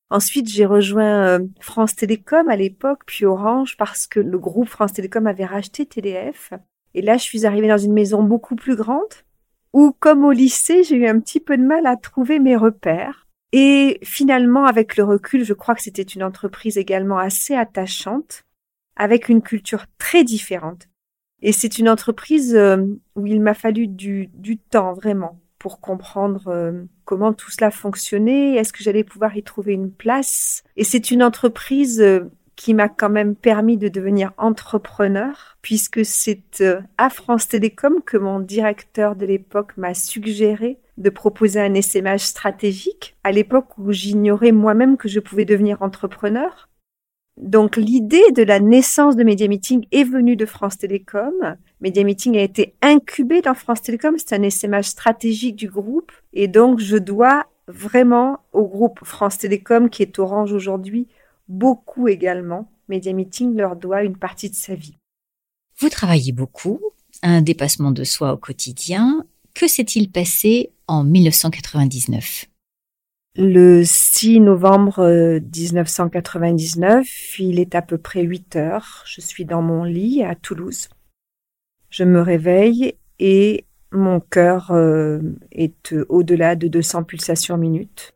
Ensuite, 0.09 0.49
j'ai 0.49 0.65
rejoint 0.65 1.23
euh, 1.23 1.39
France 1.59 1.95
Télécom 1.95 2.49
à 2.49 2.55
l'époque, 2.55 3.01
puis 3.05 3.25
Orange, 3.25 3.77
parce 3.77 4.07
que 4.07 4.19
le 4.19 4.39
groupe 4.39 4.67
France 4.67 4.93
Télécom 4.93 5.27
avait 5.27 5.45
racheté 5.45 5.85
TDF. 5.85 6.53
Et 6.95 7.01
là, 7.01 7.17
je 7.17 7.23
suis 7.23 7.45
arrivée 7.45 7.67
dans 7.67 7.77
une 7.77 7.93
maison 7.93 8.23
beaucoup 8.23 8.55
plus 8.55 8.75
grande, 8.75 9.13
où, 9.73 9.95
comme 9.99 10.25
au 10.25 10.31
lycée, 10.31 10.83
j'ai 10.83 10.95
eu 10.95 11.07
un 11.07 11.19
petit 11.19 11.39
peu 11.39 11.57
de 11.57 11.63
mal 11.63 11.85
à 11.85 11.95
trouver 11.95 12.39
mes 12.39 12.55
repères. 12.55 13.27
Et 13.51 13.99
finalement, 14.03 14.65
avec 14.65 14.97
le 14.97 15.03
recul, 15.03 15.43
je 15.43 15.53
crois 15.53 15.75
que 15.75 15.81
c'était 15.81 16.01
une 16.01 16.23
entreprise 16.23 16.77
également 16.77 17.17
assez 17.17 17.55
attachante, 17.55 18.43
avec 18.95 19.29
une 19.29 19.41
culture 19.41 19.85
très 19.97 20.23
différente. 20.23 20.87
Et 21.41 21.51
c'est 21.51 21.79
une 21.79 21.89
entreprise 21.89 22.55
euh, 22.55 22.83
où 23.15 23.25
il 23.25 23.41
m'a 23.41 23.53
fallu 23.53 23.87
du, 23.87 24.27
du, 24.33 24.57
temps 24.57 24.93
vraiment 24.93 25.39
pour 25.59 25.79
comprendre 25.79 26.47
euh, 26.47 26.83
comment 27.05 27.33
tout 27.33 27.51
cela 27.51 27.69
fonctionnait, 27.69 28.55
est-ce 28.55 28.73
que 28.73 28.83
j'allais 28.83 29.03
pouvoir 29.03 29.35
y 29.37 29.43
trouver 29.43 29.73
une 29.73 29.91
place? 29.91 30.63
Et 30.77 30.83
c'est 30.83 31.11
une 31.11 31.21
entreprise 31.21 32.01
euh, 32.01 32.31
qui 32.55 32.73
m'a 32.73 32.89
quand 32.89 33.09
même 33.09 33.35
permis 33.35 33.77
de 33.77 33.87
devenir 33.87 34.31
entrepreneur, 34.37 35.57
puisque 35.61 36.03
c'est 36.03 36.63
à 36.97 37.09
France 37.09 37.47
Télécom 37.47 38.01
que 38.05 38.17
mon 38.17 38.41
directeur 38.41 39.15
de 39.15 39.25
l'époque 39.25 39.77
m'a 39.77 39.93
suggéré 39.93 40.77
de 40.99 41.09
proposer 41.09 41.61
un 41.61 41.73
essaimage 41.73 42.21
stratégique, 42.21 43.15
à 43.23 43.31
l'époque 43.31 43.77
où 43.77 43.91
j'ignorais 43.91 44.51
moi-même 44.51 44.97
que 44.97 45.07
je 45.07 45.19
pouvais 45.19 45.45
devenir 45.45 45.81
entrepreneur. 45.81 46.68
Donc 47.39 47.77
l'idée 47.77 48.31
de 48.35 48.43
la 48.43 48.59
naissance 48.59 49.15
de 49.15 49.23
Media 49.23 49.47
Meeting 49.47 49.85
est 49.91 50.03
venue 50.03 50.35
de 50.35 50.45
France 50.45 50.77
Télécom. 50.77 51.33
Media 51.79 52.03
Meeting 52.03 52.37
a 52.37 52.41
été 52.41 52.75
incubé 52.81 53.41
dans 53.41 53.53
France 53.53 53.81
Télécom, 53.81 54.15
c'est 54.17 54.35
un 54.35 54.49
SMH 54.49 54.83
stratégique 54.83 55.55
du 55.55 55.69
groupe 55.69 56.11
et 56.33 56.49
donc 56.49 56.79
je 56.79 56.97
dois 56.97 57.47
vraiment 57.67 58.39
au 58.51 58.67
groupe 58.67 58.99
France 59.03 59.37
Télécom 59.37 59.89
qui 59.89 60.01
est 60.01 60.19
Orange 60.19 60.51
aujourd'hui 60.51 61.07
beaucoup 61.47 62.09
également. 62.09 62.69
Media 62.89 63.13
Meeting 63.13 63.55
leur 63.55 63.77
doit 63.77 64.03
une 64.03 64.17
partie 64.17 64.49
de 64.49 64.55
sa 64.55 64.75
vie. 64.75 64.97
Vous 65.77 65.89
travaillez 65.89 66.33
beaucoup, 66.33 66.81
un 67.23 67.41
dépassement 67.41 67.91
de 67.91 68.03
soi 68.03 68.33
au 68.33 68.37
quotidien. 68.37 69.25
Que 69.53 69.67
s'est-il 69.67 70.11
passé 70.11 70.71
en 70.87 71.05
1999 71.05 72.45
le 73.39 73.83
6 73.85 74.41
novembre 74.41 75.39
1999, 75.39 77.07
euh, 77.07 77.43
il 77.43 77.59
est 77.59 77.73
à 77.73 77.81
peu 77.81 77.97
près 77.97 78.21
8 78.21 78.57
heures. 78.57 79.03
Je 79.05 79.21
suis 79.21 79.45
dans 79.45 79.61
mon 79.61 79.85
lit 79.85 80.23
à 80.23 80.35
Toulouse. 80.35 80.89
Je 81.89 82.03
me 82.03 82.19
réveille 82.19 82.95
et 83.17 83.65
mon 83.93 84.19
cœur 84.19 84.71
euh, 84.71 85.21
est 85.53 85.95
au-delà 86.09 86.57
de 86.57 86.67
200 86.67 87.05
pulsations 87.05 87.57
minutes. 87.57 88.13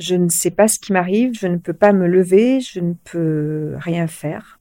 Je 0.00 0.16
ne 0.16 0.28
sais 0.28 0.50
pas 0.50 0.66
ce 0.66 0.80
qui 0.80 0.92
m'arrive, 0.92 1.38
je 1.38 1.46
ne 1.46 1.58
peux 1.58 1.72
pas 1.72 1.92
me 1.92 2.08
lever, 2.08 2.60
je 2.60 2.80
ne 2.80 2.94
peux 3.04 3.74
rien 3.78 4.08
faire. 4.08 4.58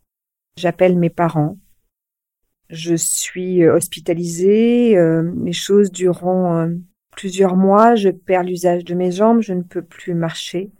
J'appelle 0.55 1.00
mes 1.00 1.09
parents. 1.09 1.57
Je 2.69 2.93
suis 2.93 3.67
hospitalisée, 3.67 4.97
euh, 4.97 5.33
les 5.43 5.51
choses 5.51 5.91
dureront 5.91 6.79
plusieurs 7.15 7.55
mois, 7.55 7.95
je 7.95 8.10
perds 8.10 8.43
l'usage 8.43 8.84
de 8.84 8.93
mes 8.93 9.12
jambes, 9.12 9.41
je 9.41 9.53
ne 9.53 9.63
peux 9.63 9.81
plus 9.81 10.13
marcher. 10.13 10.72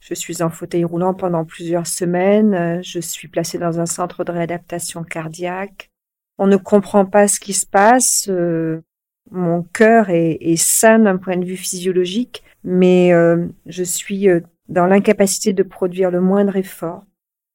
Je 0.00 0.14
suis 0.14 0.42
en 0.42 0.50
fauteuil 0.50 0.84
roulant 0.84 1.14
pendant 1.14 1.44
plusieurs 1.44 1.86
semaines, 1.86 2.80
je 2.82 3.00
suis 3.00 3.28
placée 3.28 3.58
dans 3.58 3.80
un 3.80 3.86
centre 3.86 4.22
de 4.22 4.30
réadaptation 4.30 5.02
cardiaque. 5.02 5.90
On 6.38 6.46
ne 6.46 6.56
comprend 6.56 7.06
pas 7.06 7.28
ce 7.28 7.40
qui 7.40 7.52
se 7.52 7.66
passe. 7.66 8.28
Euh, 8.28 8.82
mon 9.30 9.62
cœur 9.62 10.10
est, 10.10 10.56
sain 10.56 11.00
d'un 11.00 11.16
point 11.16 11.36
de 11.36 11.44
vue 11.44 11.56
physiologique, 11.56 12.44
mais 12.62 13.12
euh, 13.12 13.46
je 13.66 13.82
suis 13.82 14.28
euh, 14.28 14.40
dans 14.68 14.86
l'incapacité 14.86 15.52
de 15.52 15.62
produire 15.62 16.10
le 16.10 16.20
moindre 16.20 16.56
effort. 16.56 17.04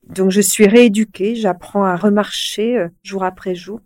Donc 0.07 0.31
je 0.31 0.41
suis 0.41 0.67
rééduquée, 0.67 1.35
j'apprends 1.35 1.85
à 1.85 1.95
remarcher 1.95 2.87
jour 3.03 3.23
après 3.23 3.55
jour. 3.55 3.79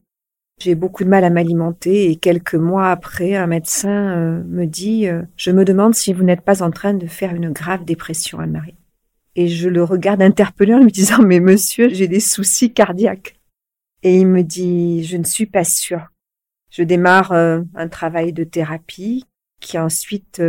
J'ai 0.57 0.75
beaucoup 0.75 1.03
de 1.03 1.09
mal 1.09 1.25
à 1.25 1.29
m'alimenter 1.29 2.09
et 2.09 2.15
quelques 2.15 2.55
mois 2.55 2.89
après, 2.89 3.35
un 3.35 3.47
médecin 3.47 4.17
euh, 4.17 4.43
me 4.45 4.65
dit 4.65 5.07
euh, 5.07 5.21
Je 5.35 5.51
me 5.51 5.65
demande 5.65 5.95
si 5.95 6.13
vous 6.13 6.23
n'êtes 6.23 6.41
pas 6.41 6.63
en 6.63 6.71
train 6.71 6.93
de 6.93 7.07
faire 7.07 7.35
une 7.35 7.51
grave 7.51 7.83
dépression, 7.83 8.39
Anne-Marie. 8.39 8.77
Et 9.35 9.49
je 9.49 9.67
le 9.67 9.83
regarde 9.83 10.21
interpellé 10.21 10.73
en 10.73 10.79
lui 10.79 10.91
disant 10.91 11.21
Mais 11.21 11.41
monsieur, 11.41 11.89
j'ai 11.89 12.07
des 12.07 12.21
soucis 12.21 12.73
cardiaques. 12.73 13.35
Et 14.01 14.17
il 14.19 14.27
me 14.27 14.43
dit 14.43 15.03
Je 15.03 15.17
ne 15.17 15.25
suis 15.25 15.45
pas 15.45 15.65
sûre. 15.65 16.07
Je 16.71 16.83
démarre 16.83 17.33
euh, 17.33 17.61
un 17.75 17.89
travail 17.89 18.31
de 18.31 18.45
thérapie 18.45 19.25
qui 19.59 19.77
ensuite 19.77 20.41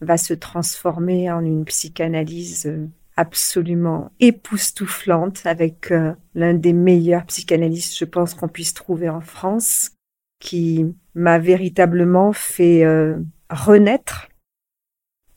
va 0.00 0.16
se 0.16 0.34
transformer 0.34 1.30
en 1.30 1.44
une 1.44 1.64
psychanalyse 1.64 2.72
absolument 3.16 4.10
époustouflante 4.20 5.46
avec 5.46 5.92
euh, 5.92 6.14
l'un 6.34 6.54
des 6.54 6.72
meilleurs 6.72 7.24
psychanalystes, 7.26 7.96
je 7.96 8.04
pense, 8.04 8.34
qu'on 8.34 8.48
puisse 8.48 8.74
trouver 8.74 9.08
en 9.08 9.20
France, 9.20 9.92
qui 10.40 10.84
m'a 11.14 11.38
véritablement 11.38 12.32
fait 12.32 12.84
euh, 12.84 13.16
renaître. 13.50 14.28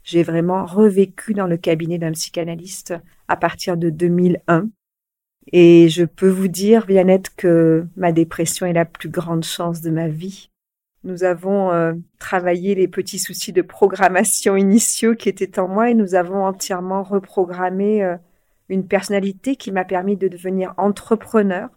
J'ai 0.03 0.23
vraiment 0.23 0.65
revécu 0.65 1.33
dans 1.33 1.47
le 1.47 1.57
cabinet 1.57 1.97
d'un 1.97 2.13
psychanalyste 2.13 2.95
à 3.27 3.35
partir 3.35 3.77
de 3.77 3.89
2001. 3.89 4.69
Et 5.53 5.89
je 5.89 6.03
peux 6.03 6.29
vous 6.29 6.47
dire, 6.47 6.85
Viannette, 6.85 7.29
que 7.35 7.85
ma 7.95 8.11
dépression 8.11 8.65
est 8.65 8.73
la 8.73 8.85
plus 8.85 9.09
grande 9.09 9.43
chance 9.43 9.81
de 9.81 9.89
ma 9.89 10.07
vie. 10.07 10.49
Nous 11.03 11.23
avons 11.23 11.71
euh, 11.71 11.93
travaillé 12.19 12.75
les 12.75 12.87
petits 12.87 13.19
soucis 13.19 13.53
de 13.53 13.61
programmation 13.61 14.55
initiaux 14.55 15.15
qui 15.15 15.29
étaient 15.29 15.59
en 15.59 15.67
moi 15.67 15.89
et 15.89 15.93
nous 15.93 16.15
avons 16.15 16.45
entièrement 16.45 17.03
reprogrammé 17.03 18.03
euh, 18.03 18.17
une 18.69 18.87
personnalité 18.87 19.55
qui 19.55 19.71
m'a 19.71 19.85
permis 19.85 20.17
de 20.17 20.27
devenir 20.27 20.73
entrepreneur. 20.77 21.69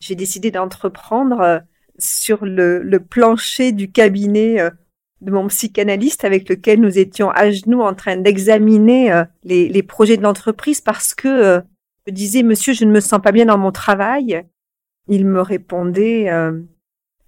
J'ai 0.00 0.14
décidé 0.14 0.50
d'entreprendre 0.50 1.40
euh, 1.40 1.58
sur 1.98 2.44
le, 2.44 2.98
plancher 2.98 3.72
du 3.72 3.90
cabinet 3.90 4.58
de 5.22 5.30
mon 5.30 5.48
psychanalyste 5.48 6.26
avec 6.26 6.46
lequel 6.48 6.80
nous 6.80 6.98
étions 6.98 7.30
à 7.30 7.50
genoux 7.50 7.80
en 7.80 7.94
train 7.94 8.18
d'examiner 8.18 9.24
les, 9.44 9.70
les, 9.70 9.82
projets 9.82 10.18
de 10.18 10.22
l'entreprise 10.22 10.82
parce 10.82 11.14
que 11.14 11.62
je 12.06 12.12
disais, 12.12 12.42
monsieur, 12.42 12.74
je 12.74 12.84
ne 12.84 12.92
me 12.92 13.00
sens 13.00 13.22
pas 13.22 13.32
bien 13.32 13.46
dans 13.46 13.56
mon 13.56 13.72
travail. 13.72 14.44
Il 15.08 15.24
me 15.24 15.40
répondait, 15.40 16.28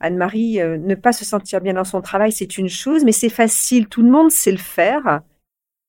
Anne-Marie, 0.00 0.60
euh, 0.60 0.78
ne 0.78 0.94
pas 0.94 1.12
se 1.12 1.24
sentir 1.24 1.60
bien 1.60 1.74
dans 1.74 1.84
son 1.84 2.00
travail, 2.00 2.32
c'est 2.32 2.58
une 2.58 2.68
chose, 2.68 3.04
mais 3.04 3.12
c'est 3.12 3.28
facile, 3.28 3.88
tout 3.88 4.02
le 4.02 4.10
monde 4.10 4.30
sait 4.30 4.52
le 4.52 4.58
faire. 4.58 5.22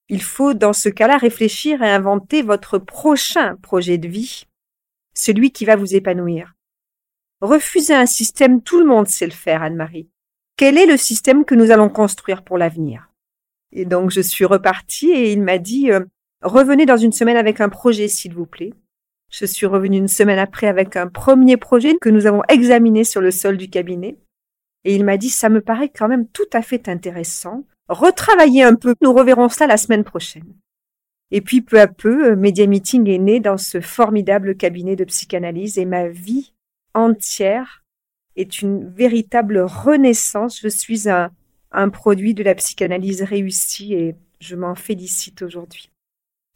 Il 0.10 0.24
faut 0.24 0.54
dans 0.54 0.74
ce 0.74 0.90
cas-là 0.90 1.18
réfléchir 1.18 1.84
et 1.84 1.90
inventer 1.90 2.42
votre 2.42 2.80
prochain 2.80 3.56
projet 3.58 3.98
de 3.98 4.08
vie, 4.08 4.46
celui 5.14 5.52
qui 5.52 5.66
va 5.66 5.76
vous 5.76 5.96
épanouir. 5.96 6.56
Refuser 7.42 7.94
un 7.94 8.08
système, 8.08 8.62
tout 8.62 8.80
le 8.80 8.86
monde 8.86 9.08
sait 9.08 9.28
le 9.28 9.32
faire, 9.32 9.62
Anne-Marie. 9.62 10.10
Quel 10.58 10.78
est 10.78 10.88
le 10.88 10.98
système 10.98 11.46
que 11.46 11.56
nous 11.56 11.72
allons 11.72 11.90
construire 11.90 12.44
pour 12.44 12.58
l'avenir? 12.58 13.10
Et 13.72 13.86
donc 13.86 14.10
je 14.10 14.22
suis 14.22 14.46
repartie 14.46 15.12
et 15.12 15.32
il 15.32 15.42
m'a 15.42 15.60
dit 15.60 15.92
euh, 15.92 16.02
revenez 16.42 16.86
dans 16.86 16.98
une 16.98 17.12
semaine 17.12 17.38
avec 17.38 17.62
un 17.62 17.70
projet, 17.70 18.08
s'il 18.08 18.34
vous 18.34 18.48
plaît. 18.48 18.74
Je 19.30 19.46
suis 19.46 19.66
revenue 19.66 19.98
une 19.98 20.08
semaine 20.08 20.40
après 20.40 20.68
avec 20.68 20.96
un 20.96 21.08
premier 21.08 21.58
projet 21.58 21.96
que 21.98 22.10
nous 22.10 22.26
avons 22.26 22.42
examiné 22.50 23.04
sur 23.04 23.22
le 23.22 23.32
sol 23.32 23.58
du 23.58 23.70
cabinet. 23.70 24.18
Et 24.86 24.96
il 24.96 25.06
m'a 25.06 25.18
dit, 25.18 25.30
ça 25.30 25.50
me 25.50 25.62
paraît 25.62 25.90
quand 25.90 26.08
même 26.08 26.28
tout 26.28 26.50
à 26.54 26.62
fait 26.62 26.90
intéressant. 26.90 27.66
Retravaillez 27.90 28.64
un 28.64 28.76
peu, 28.76 28.96
nous 29.02 29.14
reverrons 29.14 29.50
cela 29.50 29.68
la 29.68 29.78
semaine 29.78 30.04
prochaine. 30.04 30.56
Et 31.32 31.42
puis 31.42 31.62
peu 31.62 31.80
à 31.80 31.88
peu, 31.88 32.36
Media 32.36 32.66
Meeting 32.66 33.08
est 33.08 33.20
né 33.20 33.40
dans 33.40 33.58
ce 33.58 33.82
formidable 33.82 34.56
cabinet 34.56 34.96
de 34.96 35.04
psychanalyse 35.04 35.78
et 35.78 35.86
ma 35.86 36.08
vie 36.08 36.54
entière 36.94 37.84
est 38.36 38.62
une 38.62 38.90
véritable 38.90 39.60
renaissance. 39.60 40.60
Je 40.60 40.70
suis 40.70 41.08
un, 41.10 41.32
un 41.72 41.90
produit 41.90 42.34
de 42.34 42.44
la 42.44 42.56
psychanalyse 42.56 43.22
réussie 43.22 43.94
et 43.94 44.16
je 44.40 44.56
m'en 44.56 44.76
félicite 44.76 45.42
aujourd'hui. 45.42 45.92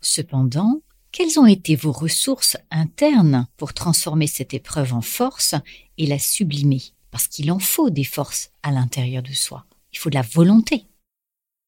Cependant, 0.02 0.82
quelles 1.14 1.40
ont 1.40 1.46
été 1.46 1.76
vos 1.76 1.92
ressources 1.92 2.58
internes 2.72 3.48
pour 3.56 3.74
transformer 3.74 4.26
cette 4.26 4.56
épreuve 4.56 4.94
en 4.94 5.02
force 5.02 5.54
et 6.00 6.08
la 6.08 6.18
sublimer? 6.18 6.82
Parce 7.12 7.28
qu'il 7.28 7.52
en 7.52 7.60
faut 7.60 7.92
des 7.92 8.04
forces 8.04 8.52
à 8.64 8.72
l'intérieur 8.72 9.22
de 9.22 9.32
soi. 9.32 9.66
Il 9.94 10.00
faut 10.00 10.10
de 10.10 10.16
la 10.16 10.24
volonté. 10.24 10.88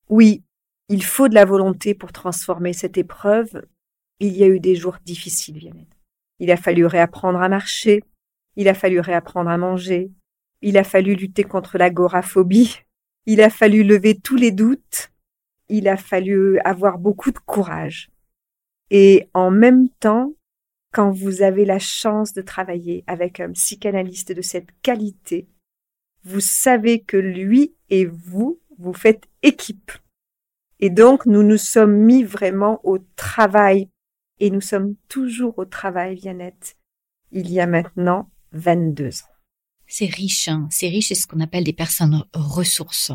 Oui, 0.10 0.42
il 0.90 1.04
faut 1.04 1.28
de 1.28 1.36
la 1.36 1.46
volonté 1.46 1.94
pour 1.94 2.12
transformer 2.12 2.74
cette 2.74 2.98
épreuve. 2.98 3.68
Il 4.20 4.36
y 4.36 4.44
a 4.44 4.48
eu 4.48 4.60
des 4.60 4.76
jours 4.76 4.98
difficiles, 5.06 5.60
Viannette. 5.60 5.96
Il 6.40 6.50
a 6.50 6.58
fallu 6.58 6.88
réapprendre 6.88 7.40
à 7.40 7.48
marcher. 7.48 8.04
Il 8.56 8.68
a 8.68 8.74
fallu 8.74 9.00
réapprendre 9.00 9.52
à 9.52 9.58
manger. 9.60 10.12
Il 10.64 10.76
a 10.76 10.84
fallu 10.84 11.14
lutter 11.14 11.44
contre 11.44 11.78
l'agoraphobie. 11.78 12.78
Il 13.28 13.42
a 13.42 13.52
fallu 13.52 13.84
lever 13.84 14.18
tous 14.20 14.38
les 14.38 14.52
doutes. 14.52 15.12
Il 15.70 15.88
a 15.88 15.98
fallu 15.98 16.58
avoir 16.60 16.98
beaucoup 16.98 17.32
de 17.32 17.40
courage. 17.40 18.10
Et 18.92 19.30
en 19.34 19.52
même 19.52 19.90
temps, 20.00 20.34
quand 20.94 21.12
vous 21.12 21.42
avez 21.42 21.66
la 21.66 21.80
chance 21.80 22.34
de 22.34 22.42
travailler 22.42 23.04
avec 23.08 23.40
un 23.40 23.52
psychanalyste 23.52 24.32
de 24.32 24.42
cette 24.42 24.70
qualité, 24.82 25.48
vous 26.24 26.40
savez 26.40 27.02
que 27.02 27.18
lui 27.18 27.76
et 27.90 28.06
vous, 28.06 28.60
vous 28.78 28.94
faites 28.94 29.28
équipe. 29.44 29.92
Et 30.80 30.90
donc, 30.90 31.26
nous 31.26 31.44
nous 31.44 31.58
sommes 31.58 31.96
mis 31.96 32.24
vraiment 32.24 32.80
au 32.84 33.00
travail. 33.16 33.90
Et 34.40 34.50
nous 34.50 34.62
sommes 34.62 34.96
toujours 35.08 35.58
au 35.58 35.66
travail, 35.66 36.16
Viannette. 36.16 36.78
Il 37.32 37.52
y 37.52 37.60
a 37.60 37.68
maintenant 37.68 38.30
22 38.52 39.08
ans. 39.08 39.36
C'est 39.88 40.08
riche, 40.08 40.48
hein 40.48 40.68
c'est 40.72 40.88
riche, 40.88 41.10
c'est 41.10 41.16
ce 41.16 41.28
qu'on 41.28 41.40
appelle 41.40 41.64
des 41.64 41.74
personnes 41.74 42.26
ressources. 42.34 43.12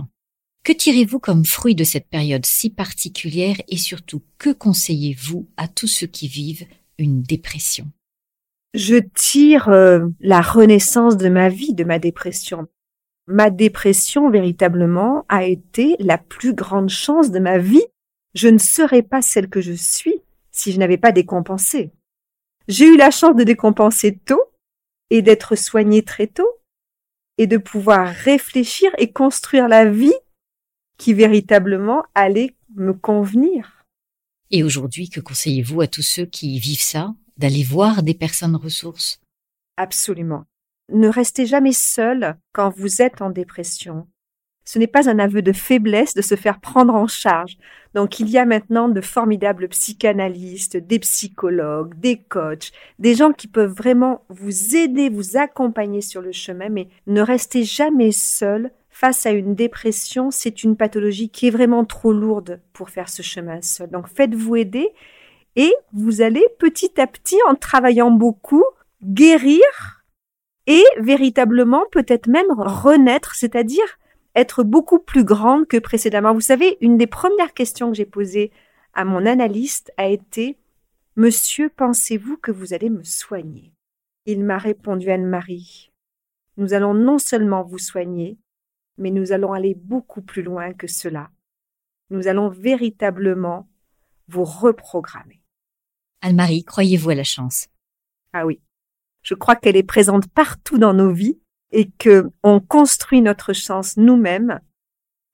Que 0.63 0.73
tirez-vous 0.73 1.21
comme 1.21 1.47
fruit 1.47 1.75
de 1.75 1.85
cette 1.85 2.09
période 2.09 2.45
si 2.45 2.69
particulière 2.69 3.57
et 3.69 3.79
surtout 3.79 4.23
que 4.37 4.51
conseillez-vous 4.51 5.49
à 5.57 5.69
tous 5.69 5.87
ceux 5.87 6.07
qui 6.07 6.29
vivent 6.29 6.67
une 6.99 7.23
dépression? 7.23 7.91
Je 8.75 8.97
tire 8.97 9.69
euh, 9.71 10.07
la 10.21 10.43
renaissance 10.43 11.17
de 11.17 11.29
ma 11.31 11.49
vie, 11.49 11.73
de 11.73 11.85
ma 11.85 11.99
dépression. 11.99 12.69
Ma 13.27 13.49
dépression, 13.49 14.29
véritablement, 14.31 15.25
a 15.29 15.45
été 15.45 15.97
la 15.99 16.19
plus 16.19 16.53
grande 16.53 16.91
chance 16.91 17.31
de 17.31 17.39
ma 17.39 17.59
vie. 17.59 17.85
Je 18.35 18.49
ne 18.49 18.59
serais 18.59 19.03
pas 19.03 19.23
celle 19.23 19.49
que 19.49 19.61
je 19.61 19.73
suis 19.73 20.23
si 20.51 20.73
je 20.73 20.79
n'avais 20.79 20.99
pas 20.99 21.11
décompensé. 21.11 21.91
J'ai 22.69 22.87
eu 22.87 22.97
la 22.97 23.11
chance 23.11 23.35
de 23.35 23.45
décompenser 23.45 24.19
tôt 24.19 24.43
et 25.09 25.23
d'être 25.23 25.57
soignée 25.57 26.03
très 26.03 26.27
tôt 26.27 26.49
et 27.39 27.47
de 27.47 27.57
pouvoir 27.57 28.07
réfléchir 28.09 28.91
et 28.99 29.11
construire 29.11 29.67
la 29.67 29.87
vie 29.87 30.13
qui 31.01 31.15
véritablement 31.15 32.05
allait 32.15 32.55
me 32.77 32.93
convenir. 32.93 33.87
Et 34.51 34.63
aujourd'hui, 34.63 35.09
que 35.09 35.21
conseillez-vous 35.21 35.81
à 35.81 35.87
tous 35.87 36.03
ceux 36.03 36.27
qui 36.27 36.59
vivent 36.59 36.83
ça, 36.83 37.15
d'aller 37.39 37.63
voir 37.63 38.03
des 38.03 38.13
personnes 38.13 38.55
ressources? 38.55 39.19
Absolument. 39.79 40.45
Ne 40.93 41.09
restez 41.09 41.47
jamais 41.47 41.73
seul 41.73 42.37
quand 42.53 42.69
vous 42.69 43.01
êtes 43.01 43.23
en 43.23 43.31
dépression. 43.31 44.09
Ce 44.67 44.79
n'est 44.79 44.87
pas 44.87 45.09
un 45.09 45.19
aveu 45.19 45.41
de 45.41 45.55
faiblesse 45.55 46.13
de 46.13 46.21
se 46.21 46.37
faire 46.37 46.61
prendre 46.61 46.95
en 46.95 47.07
charge. 47.07 47.57
Donc 47.95 48.21
il 48.21 48.29
y 48.29 48.37
a 48.37 48.45
maintenant 48.45 48.91
de 48.91 49.01
formidables 49.01 49.69
psychanalystes, 49.69 50.77
des 50.77 50.99
psychologues, 50.99 51.99
des 51.99 52.19
coachs, 52.19 52.73
des 52.99 53.15
gens 53.15 53.33
qui 53.33 53.49
peuvent 53.49 53.75
vraiment 53.75 54.27
vous 54.29 54.77
aider, 54.77 55.09
vous 55.09 55.39
accompagner 55.39 56.03
sur 56.03 56.21
le 56.21 56.33
chemin, 56.33 56.69
mais 56.69 56.89
ne 57.07 57.23
restez 57.23 57.65
jamais 57.65 58.13
seul 58.13 58.71
face 59.01 59.25
à 59.25 59.31
une 59.31 59.55
dépression. 59.55 60.31
C'est 60.31 60.63
une 60.63 60.77
pathologie 60.77 61.31
qui 61.31 61.47
est 61.47 61.51
vraiment 61.51 61.87
trop 61.87 62.13
lourde 62.13 62.61
pour 62.75 62.91
faire 62.91 63.09
ce 63.09 63.23
chemin 63.23 63.63
seul. 63.63 63.89
Donc 63.89 64.07
faites-vous 64.09 64.57
aider 64.57 64.91
et 65.57 65.73
vous 65.95 66.21
allez 66.21 66.45
petit 66.59 67.01
à 67.01 67.07
petit, 67.07 67.39
en 67.49 67.55
travaillant 67.55 68.11
beaucoup, 68.11 68.65
guérir 69.03 70.05
et 70.67 70.85
véritablement 70.99 71.85
peut-être 71.91 72.27
même 72.27 72.51
renaître, 72.51 73.35
c'est-à-dire 73.35 73.99
être 74.37 74.63
beaucoup 74.63 74.99
plus 74.99 75.25
grande 75.25 75.67
que 75.67 75.79
précédemment. 75.79 76.35
Vous 76.35 76.43
savez, 76.43 76.77
une 76.83 76.99
des 76.99 77.07
premières 77.07 77.55
questions 77.55 77.89
que 77.89 77.97
j'ai 77.97 78.05
posées 78.05 78.53
à 78.93 79.07
mon 79.07 79.25
analyste 79.25 79.93
a 79.97 80.09
été 80.09 80.59
Monsieur, 81.17 81.71
pensez-vous 81.71 82.37
que 82.37 82.53
vous 82.53 82.75
allez 82.75 82.91
me 82.91 83.03
soigner? 83.03 83.73
Il 84.27 84.45
m'a 84.45 84.59
répondu 84.59 85.11
Anne-Marie. 85.11 85.91
Nous 86.59 86.75
allons 86.75 86.95
non 86.95 87.19
seulement 87.19 87.65
vous 87.65 87.79
soigner, 87.79 88.39
mais 89.01 89.11
nous 89.11 89.33
allons 89.33 89.53
aller 89.53 89.75
beaucoup 89.75 90.21
plus 90.21 90.43
loin 90.43 90.73
que 90.73 90.87
cela. 90.87 91.31
Nous 92.11 92.29
allons 92.29 92.51
véritablement 92.51 93.69
vous 94.29 94.45
reprogrammer. 94.45 95.43
Anne-Marie, 96.21 96.65
croyez-vous 96.65 97.11
à 97.11 97.15
la 97.15 97.25
chance? 97.25 97.69
Ah 98.33 98.47
oui. 98.47 98.61
Je 99.23 99.35
crois 99.35 99.57
qu'elle 99.57 99.77
est 99.77 99.83
présente 99.83 100.29
partout 100.29 100.79
dans 100.79 100.95
nos 100.95 101.13
vies 101.13 101.41
et 101.73 101.91
que 101.91 102.31
on 102.43 102.61
construit 102.61 103.23
notre 103.23 103.53
chance 103.53 103.97
nous-mêmes 103.97 104.61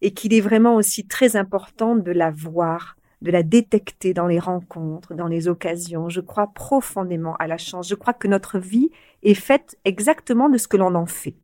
et 0.01 0.13
qu'il 0.13 0.33
est 0.33 0.41
vraiment 0.41 0.77
aussi 0.77 1.07
très 1.07 1.37
important 1.37 1.97
de 1.97 2.13
la 2.13 2.31
voir, 2.31 2.97
de 3.23 3.31
la 3.31 3.43
détecter 3.43 4.15
dans 4.15 4.27
les 4.27 4.39
rencontres, 4.39 5.15
dans 5.15 5.27
les 5.27 5.49
occasions. 5.49 6.09
Je 6.09 6.21
crois 6.21 6.53
profondément 6.53 7.37
à 7.37 7.49
la 7.49 7.59
chance. 7.59 7.89
Je 7.89 7.95
crois 7.95 8.15
que 8.15 8.29
notre 8.29 8.59
vie 8.59 8.91
est 9.23 9.35
faite 9.35 9.77
exactement 9.85 10.49
de 10.49 10.59
ce 10.59 10.69
que 10.69 10.77
l'on 10.77 10.95
en 10.95 11.07
fait. 11.07 11.37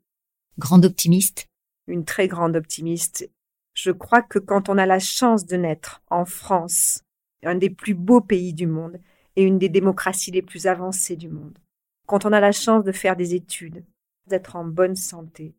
Grande 0.59 0.85
optimiste 0.85 1.49
Une 1.87 2.05
très 2.05 2.29
grande 2.29 2.57
optimiste. 2.57 3.29
Je 3.75 3.91
crois 3.91 4.23
que 4.23 4.39
quand 4.39 4.69
on 4.69 4.79
a 4.79 4.87
la 4.87 4.99
chance 4.99 5.47
de 5.47 5.57
naître 5.57 6.03
en 6.11 6.25
France, 6.25 7.03
un 7.43 7.55
des 7.55 7.71
plus 7.71 7.95
beaux 7.95 8.21
pays 8.21 8.55
du 8.55 8.67
monde 8.67 9.01
et 9.37 9.43
une 9.43 9.59
des 9.59 9.69
démocraties 9.69 10.31
les 10.31 10.43
plus 10.43 10.67
avancées 10.67 11.17
du 11.17 11.29
monde, 11.29 11.59
quand 12.07 12.25
on 12.25 12.33
a 12.33 12.41
la 12.41 12.53
chance 12.53 12.85
de 12.85 12.93
faire 12.93 13.17
des 13.17 13.35
études, 13.35 13.85
d'être 14.27 14.57
en 14.57 14.65
bonne 14.65 14.97
santé. 14.97 15.55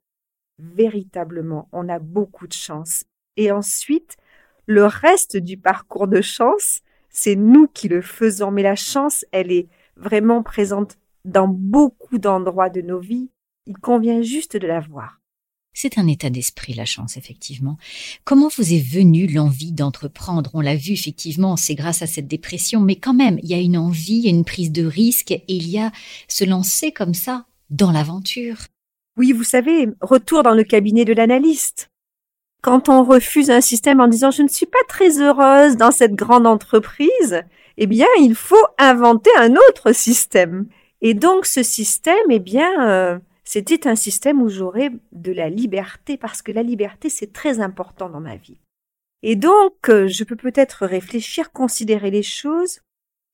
Véritablement, 0.60 1.68
on 1.72 1.90
a 1.90 2.00
beaucoup 2.00 2.48
de 2.48 2.54
chance. 2.54 3.04
Et 3.38 3.52
ensuite, 3.52 4.18
le 4.66 4.86
reste 4.86 5.36
du 5.38 5.58
parcours 5.58 6.08
de 6.08 6.22
chance, 6.22 6.82
c'est 7.10 7.36
nous 7.36 7.68
qui 7.68 7.90
le 7.90 8.02
faisons. 8.02 8.52
Mais 8.52 8.64
la 8.64 8.76
chance, 8.76 9.26
elle 9.32 9.52
est 9.52 9.68
vraiment 9.96 10.44
présente 10.44 10.98
dans 11.26 11.48
beaucoup 11.48 12.18
d'endroits 12.18 12.70
de 12.70 12.82
nos 12.82 13.00
vies. 13.00 13.30
Il 13.66 13.78
convient 13.78 14.22
juste 14.22 14.58
de 14.58 14.68
la 14.68 14.80
voir. 14.80 15.20
C'est 15.74 15.98
un 15.98 16.08
état 16.08 16.30
d'esprit, 16.30 16.74
la 16.74 16.86
chance, 16.86 17.18
effectivement. 17.18 17.78
Comment 18.24 18.50
vous 18.56 18.74
est 18.74 18.84
venue 18.84 19.28
l'envie 19.28 19.72
d'entreprendre? 19.72 20.52
On 20.54 20.62
l'a 20.62 20.76
vu, 20.76 20.94
effectivement, 20.94 21.58
c'est 21.58 21.76
grâce 21.76 22.02
à 22.02 22.08
cette 22.08 22.28
dépression, 22.28 22.80
mais 22.80 22.96
quand 22.96 23.14
même, 23.14 23.40
il 23.42 23.50
y 23.50 23.56
a 23.56 23.60
une 23.60 23.78
envie, 23.78 24.30
une 24.30 24.46
prise 24.46 24.72
de 24.72 24.86
risque, 24.86 25.32
et 25.32 25.44
il 25.48 25.68
y 25.68 25.80
a 25.80 25.92
se 26.28 26.44
lancer 26.46 26.92
comme 26.92 27.16
ça 27.16 27.46
dans 27.70 27.92
l'aventure. 27.92 28.58
Oui, 29.18 29.32
vous 29.32 29.44
savez, 29.44 29.88
retour 30.02 30.44
dans 30.44 30.54
le 30.54 30.64
cabinet 30.64 31.06
de 31.06 31.14
l'analyste. 31.14 31.90
Quand 32.62 32.88
on 32.88 33.04
refuse 33.04 33.50
un 33.50 33.62
système 33.62 34.00
en 34.00 34.08
disant 34.08 34.32
je 34.32 34.42
ne 34.42 34.48
suis 34.48 34.66
pas 34.66 34.80
très 34.88 35.20
heureuse 35.20 35.76
dans 35.76 35.92
cette 35.92 36.14
grande 36.14 36.48
entreprise, 36.48 37.42
eh 37.78 37.88
bien, 37.88 38.08
il 38.20 38.36
faut 38.36 38.66
inventer 38.78 39.32
un 39.38 39.54
autre 39.56 39.94
système. 39.94 40.68
Et 41.02 41.14
donc, 41.14 41.46
ce 41.46 41.64
système, 41.64 42.16
eh 42.30 42.40
bien, 42.40 42.88
euh, 42.88 43.20
c'était 43.44 43.88
un 43.88 43.96
système 43.96 44.42
où 44.42 44.50
j'aurais 44.50 44.92
de 45.12 45.32
la 45.32 45.50
liberté, 45.50 46.18
parce 46.18 46.42
que 46.42 46.52
la 46.52 46.64
liberté, 46.64 47.10
c'est 47.10 47.34
très 47.34 47.60
important 47.60 48.10
dans 48.10 48.22
ma 48.22 48.36
vie. 48.36 48.60
Et 49.22 49.36
donc, 49.36 49.90
euh, 49.90 50.08
je 50.08 50.24
peux 50.24 50.36
peut-être 50.36 50.86
réfléchir, 50.86 51.52
considérer 51.52 52.12
les 52.12 52.24
choses. 52.24 52.82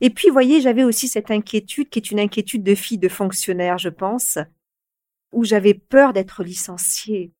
Et 0.01 0.09
puis, 0.09 0.29
voyez, 0.29 0.61
j'avais 0.61 0.83
aussi 0.83 1.07
cette 1.07 1.31
inquiétude 1.31 1.89
qui 1.89 1.99
est 1.99 2.11
une 2.11 2.19
inquiétude 2.19 2.63
de 2.63 2.75
fille 2.75 2.97
de 2.97 3.09
fonctionnaire, 3.09 3.77
je 3.77 3.89
pense, 3.89 4.37
où 5.31 5.43
j'avais 5.43 5.73
peur 5.73 6.13
d'être 6.13 6.43
licenciée. 6.43 7.33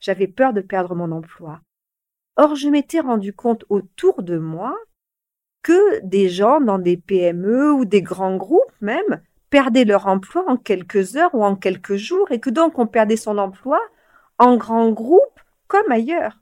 J'avais 0.00 0.26
peur 0.26 0.52
de 0.52 0.60
perdre 0.60 0.94
mon 0.94 1.12
emploi. 1.12 1.60
Or, 2.36 2.56
je 2.56 2.68
m'étais 2.68 3.00
rendu 3.00 3.32
compte 3.32 3.64
autour 3.68 4.22
de 4.22 4.38
moi 4.38 4.76
que 5.62 6.00
des 6.04 6.28
gens 6.28 6.60
dans 6.60 6.78
des 6.78 6.96
PME 6.96 7.72
ou 7.72 7.84
des 7.84 8.02
grands 8.02 8.36
groupes 8.36 8.74
même 8.80 9.22
perdaient 9.54 9.84
leur 9.84 10.08
emploi 10.08 10.42
en 10.48 10.56
quelques 10.56 11.14
heures 11.14 11.32
ou 11.32 11.44
en 11.44 11.54
quelques 11.54 11.94
jours 11.94 12.32
et 12.32 12.40
que 12.40 12.50
donc 12.50 12.80
on 12.80 12.88
perdait 12.88 13.16
son 13.16 13.38
emploi 13.38 13.80
en 14.38 14.56
grand 14.56 14.90
groupe 14.90 15.38
comme 15.68 15.92
ailleurs. 15.92 16.40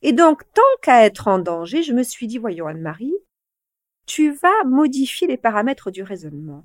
Et 0.00 0.14
donc, 0.14 0.44
tant 0.54 0.62
qu'à 0.80 1.04
être 1.04 1.28
en 1.28 1.38
danger, 1.38 1.82
je 1.82 1.92
me 1.92 2.02
suis 2.02 2.26
dit, 2.26 2.38
voyons 2.38 2.66
Anne-Marie, 2.66 3.14
tu 4.06 4.32
vas 4.32 4.64
modifier 4.64 5.26
les 5.26 5.36
paramètres 5.36 5.90
du 5.90 6.02
raisonnement 6.02 6.64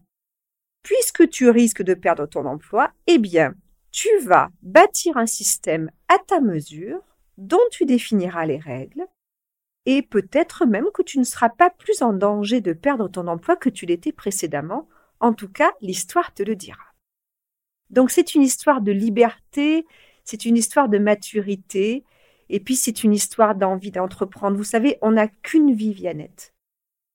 puisque 0.84 1.30
tu 1.30 1.50
risques 1.50 1.84
de 1.84 1.96
perdre 1.96 2.28
ton 2.28 2.46
emploi, 2.46 2.94
eh 3.08 3.18
bien, 3.18 3.54
tu 3.92 4.08
vas 4.20 4.52
bâtir 4.62 5.18
un 5.18 5.26
système 5.26 5.92
à 6.08 6.18
ta 6.18 6.40
mesure 6.40 7.02
dont 7.38 7.68
tu 7.72 7.84
définiras 7.84 8.46
les 8.46 8.58
règles 8.58 9.06
et 9.86 10.02
peut-être 10.02 10.66
même 10.66 10.88
que 10.94 11.02
tu 11.02 11.20
ne 11.20 11.26
seras 11.26 11.50
pas 11.50 11.70
plus 11.70 12.02
en 12.02 12.14
danger 12.14 12.62
de 12.62 12.72
perdre 12.72 13.10
ton 13.10 13.28
emploi 13.28 13.58
que 13.58 13.70
tu 13.70 13.86
l'étais 13.86 14.14
précédemment. 14.14 14.88
En 15.24 15.32
tout 15.32 15.48
cas, 15.48 15.72
l'histoire 15.80 16.34
te 16.34 16.44
le 16.44 16.54
dira. 16.54 16.84
Donc 17.90 18.12
c'est 18.12 18.36
une 18.36 18.42
histoire 18.42 18.82
de 18.82 18.92
liberté, 18.92 19.86
c'est 20.26 20.44
une 20.44 20.58
histoire 20.58 20.90
de 20.90 20.98
maturité, 20.98 22.04
et 22.50 22.60
puis 22.60 22.76
c'est 22.76 23.06
une 23.06 23.14
histoire 23.14 23.56
d'envie 23.56 23.92
d'entreprendre. 23.92 24.58
Vous 24.58 24.66
savez, 24.66 24.98
on 25.02 25.12
n'a 25.12 25.30
qu'une 25.30 25.74
vie, 25.74 25.94
Viannette. 25.94 26.54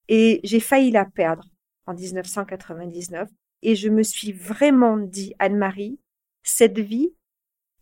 Et 0.09 0.40
j'ai 0.42 0.59
failli 0.59 0.90
la 0.90 1.05
perdre 1.05 1.44
en 1.85 1.92
1999 1.92 3.29
et 3.61 3.77
je 3.77 3.90
me 3.90 4.03
suis 4.03 4.33
vraiment 4.33 4.97
dit, 4.97 5.35
Anne-Marie, 5.38 6.01
cette 6.42 6.79
vie, 6.79 7.12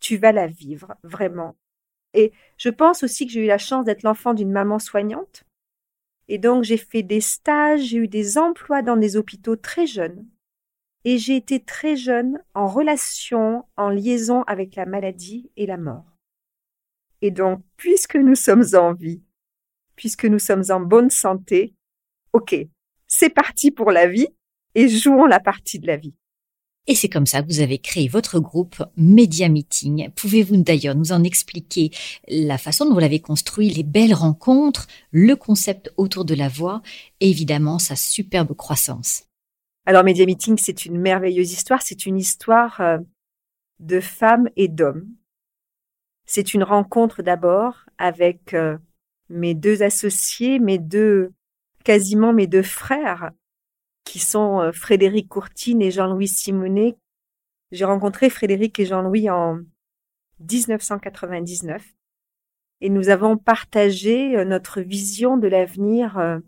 tu 0.00 0.16
vas 0.16 0.32
la 0.32 0.48
vivre, 0.48 0.96
vraiment. 1.04 1.54
Et 2.14 2.32
je 2.56 2.70
pense 2.70 3.04
aussi 3.04 3.26
que 3.26 3.32
j'ai 3.32 3.44
eu 3.44 3.48
la 3.48 3.58
chance 3.58 3.84
d'être 3.84 4.02
l'enfant 4.02 4.34
d'une 4.34 4.50
maman 4.50 4.80
soignante. 4.80 5.44
Et 6.28 6.38
donc 6.38 6.64
j'ai 6.64 6.76
fait 6.76 7.02
des 7.02 7.20
stages, 7.20 7.82
j'ai 7.82 7.98
eu 7.98 8.08
des 8.08 8.38
emplois 8.38 8.82
dans 8.82 8.96
des 8.96 9.16
hôpitaux 9.16 9.56
très 9.56 9.86
jeunes. 9.86 10.26
Et 11.04 11.18
j'ai 11.18 11.36
été 11.36 11.62
très 11.62 11.94
jeune 11.94 12.42
en 12.54 12.66
relation, 12.66 13.64
en 13.76 13.90
liaison 13.90 14.42
avec 14.42 14.74
la 14.74 14.86
maladie 14.86 15.50
et 15.56 15.66
la 15.66 15.76
mort. 15.76 16.16
Et 17.22 17.30
donc, 17.30 17.62
puisque 17.76 18.16
nous 18.16 18.34
sommes 18.34 18.64
en 18.74 18.92
vie, 18.92 19.22
puisque 19.94 20.24
nous 20.24 20.40
sommes 20.40 20.64
en 20.68 20.80
bonne 20.80 21.10
santé, 21.10 21.74
ok, 22.32 22.56
c'est 23.06 23.30
parti 23.30 23.70
pour 23.70 23.92
la 23.92 24.08
vie, 24.08 24.28
et 24.74 24.88
jouons 24.88 25.26
la 25.26 25.40
partie 25.40 25.78
de 25.78 25.86
la 25.86 25.96
vie. 25.96 26.14
Et 26.88 26.94
c'est 26.94 27.08
comme 27.08 27.26
ça 27.26 27.42
que 27.42 27.48
vous 27.48 27.60
avez 27.60 27.78
créé 27.78 28.06
votre 28.06 28.38
groupe 28.38 28.82
Media 28.96 29.48
Meeting. 29.48 30.08
Pouvez-vous 30.10 30.56
d'ailleurs 30.58 30.94
nous 30.94 31.10
en 31.10 31.24
expliquer 31.24 31.90
la 32.28 32.58
façon 32.58 32.84
dont 32.84 32.94
vous 32.94 33.00
l'avez 33.00 33.20
construit, 33.20 33.70
les 33.70 33.82
belles 33.82 34.14
rencontres, 34.14 34.86
le 35.10 35.34
concept 35.34 35.92
autour 35.96 36.24
de 36.24 36.34
la 36.34 36.48
voix 36.48 36.82
et 37.20 37.28
évidemment 37.28 37.80
sa 37.80 37.96
superbe 37.96 38.54
croissance? 38.54 39.24
Alors 39.84 40.04
Media 40.04 40.26
Meeting, 40.26 40.56
c'est 40.58 40.84
une 40.84 40.98
merveilleuse 40.98 41.52
histoire. 41.52 41.82
C'est 41.82 42.06
une 42.06 42.18
histoire 42.18 42.80
euh, 42.80 42.98
de 43.80 43.98
femmes 43.98 44.48
et 44.56 44.68
d'hommes. 44.68 45.08
C'est 46.24 46.54
une 46.54 46.64
rencontre 46.64 47.22
d'abord 47.22 47.84
avec 47.98 48.54
euh, 48.54 48.78
mes 49.28 49.54
deux 49.54 49.82
associés, 49.82 50.60
mes 50.60 50.78
deux, 50.78 51.32
quasiment 51.84 52.32
mes 52.32 52.46
deux 52.46 52.62
frères 52.62 53.30
qui 54.06 54.20
sont 54.20 54.60
euh, 54.60 54.72
Frédéric 54.72 55.28
Courtine 55.28 55.82
et 55.82 55.90
Jean-Louis 55.90 56.28
Simonet. 56.28 56.96
J'ai 57.72 57.84
rencontré 57.84 58.30
Frédéric 58.30 58.78
et 58.78 58.86
Jean-Louis 58.86 59.28
en 59.28 59.58
1999 60.40 61.84
et 62.80 62.88
nous 62.88 63.10
avons 63.10 63.36
partagé 63.36 64.34
euh, 64.36 64.46
notre 64.46 64.80
vision 64.80 65.36
de 65.36 65.48
l'avenir 65.48 66.16
euh, 66.18 66.38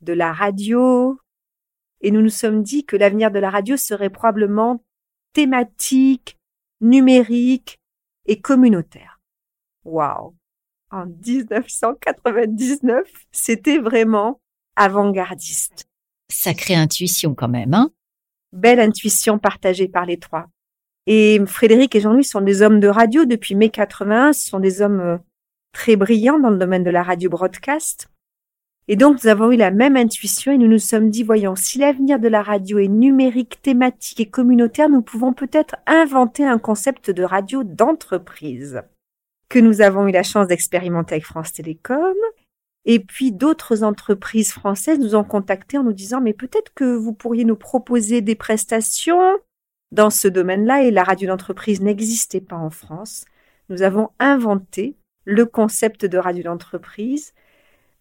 de 0.00 0.12
la 0.12 0.32
radio 0.32 1.20
et 2.00 2.10
nous 2.10 2.20
nous 2.20 2.28
sommes 2.28 2.62
dit 2.62 2.84
que 2.84 2.96
l'avenir 2.96 3.30
de 3.30 3.38
la 3.38 3.50
radio 3.50 3.76
serait 3.76 4.10
probablement 4.10 4.84
thématique, 5.32 6.36
numérique 6.80 7.78
et 8.26 8.40
communautaire. 8.40 9.20
Waouh! 9.84 10.34
En 10.90 11.06
1999, 11.06 13.08
c'était 13.30 13.78
vraiment 13.78 14.40
avant-gardiste. 14.74 15.87
Sacrée 16.30 16.74
intuition 16.74 17.34
quand 17.34 17.48
même, 17.48 17.74
hein? 17.74 17.90
Belle 18.52 18.80
intuition 18.80 19.38
partagée 19.38 19.88
par 19.88 20.06
les 20.06 20.18
trois. 20.18 20.46
Et 21.06 21.40
Frédéric 21.46 21.94
et 21.94 22.00
Jean-Louis 22.00 22.24
sont 22.24 22.40
des 22.40 22.62
hommes 22.62 22.80
de 22.80 22.88
radio 22.88 23.24
depuis 23.24 23.54
mai 23.54 23.70
81, 23.70 24.32
ce 24.32 24.48
sont 24.48 24.60
des 24.60 24.82
hommes 24.82 25.00
euh, 25.00 25.18
très 25.72 25.96
brillants 25.96 26.38
dans 26.38 26.50
le 26.50 26.58
domaine 26.58 26.84
de 26.84 26.90
la 26.90 27.02
radio 27.02 27.30
broadcast. 27.30 28.08
Et 28.88 28.96
donc, 28.96 29.22
nous 29.22 29.28
avons 29.28 29.52
eu 29.52 29.56
la 29.56 29.70
même 29.70 29.96
intuition 29.96 30.50
et 30.50 30.58
nous 30.58 30.66
nous 30.66 30.78
sommes 30.78 31.10
dit, 31.10 31.22
voyons, 31.22 31.56
si 31.56 31.78
l'avenir 31.78 32.18
de 32.18 32.28
la 32.28 32.42
radio 32.42 32.78
est 32.78 32.88
numérique, 32.88 33.60
thématique 33.60 34.20
et 34.20 34.30
communautaire, 34.30 34.88
nous 34.88 35.02
pouvons 35.02 35.34
peut-être 35.34 35.76
inventer 35.86 36.46
un 36.46 36.58
concept 36.58 37.10
de 37.10 37.22
radio 37.22 37.64
d'entreprise 37.64 38.82
que 39.50 39.58
nous 39.58 39.82
avons 39.82 40.08
eu 40.08 40.12
la 40.12 40.22
chance 40.22 40.46
d'expérimenter 40.46 41.16
avec 41.16 41.26
France 41.26 41.52
Télécom. 41.52 42.16
Et 42.84 43.00
puis 43.00 43.32
d'autres 43.32 43.82
entreprises 43.84 44.52
françaises 44.52 44.98
nous 44.98 45.14
ont 45.14 45.24
contactés 45.24 45.78
en 45.78 45.84
nous 45.84 45.92
disant, 45.92 46.20
mais 46.20 46.32
peut-être 46.32 46.72
que 46.74 46.96
vous 46.96 47.12
pourriez 47.12 47.44
nous 47.44 47.56
proposer 47.56 48.20
des 48.20 48.34
prestations 48.34 49.38
dans 49.92 50.10
ce 50.10 50.28
domaine-là 50.28 50.82
et 50.82 50.90
la 50.90 51.04
radio 51.04 51.28
d'entreprise 51.28 51.80
n'existait 51.80 52.40
pas 52.40 52.56
en 52.56 52.70
France. 52.70 53.24
Nous 53.68 53.82
avons 53.82 54.10
inventé 54.18 54.96
le 55.24 55.44
concept 55.44 56.04
de 56.06 56.18
radio 56.18 56.44
d'entreprise. 56.44 57.34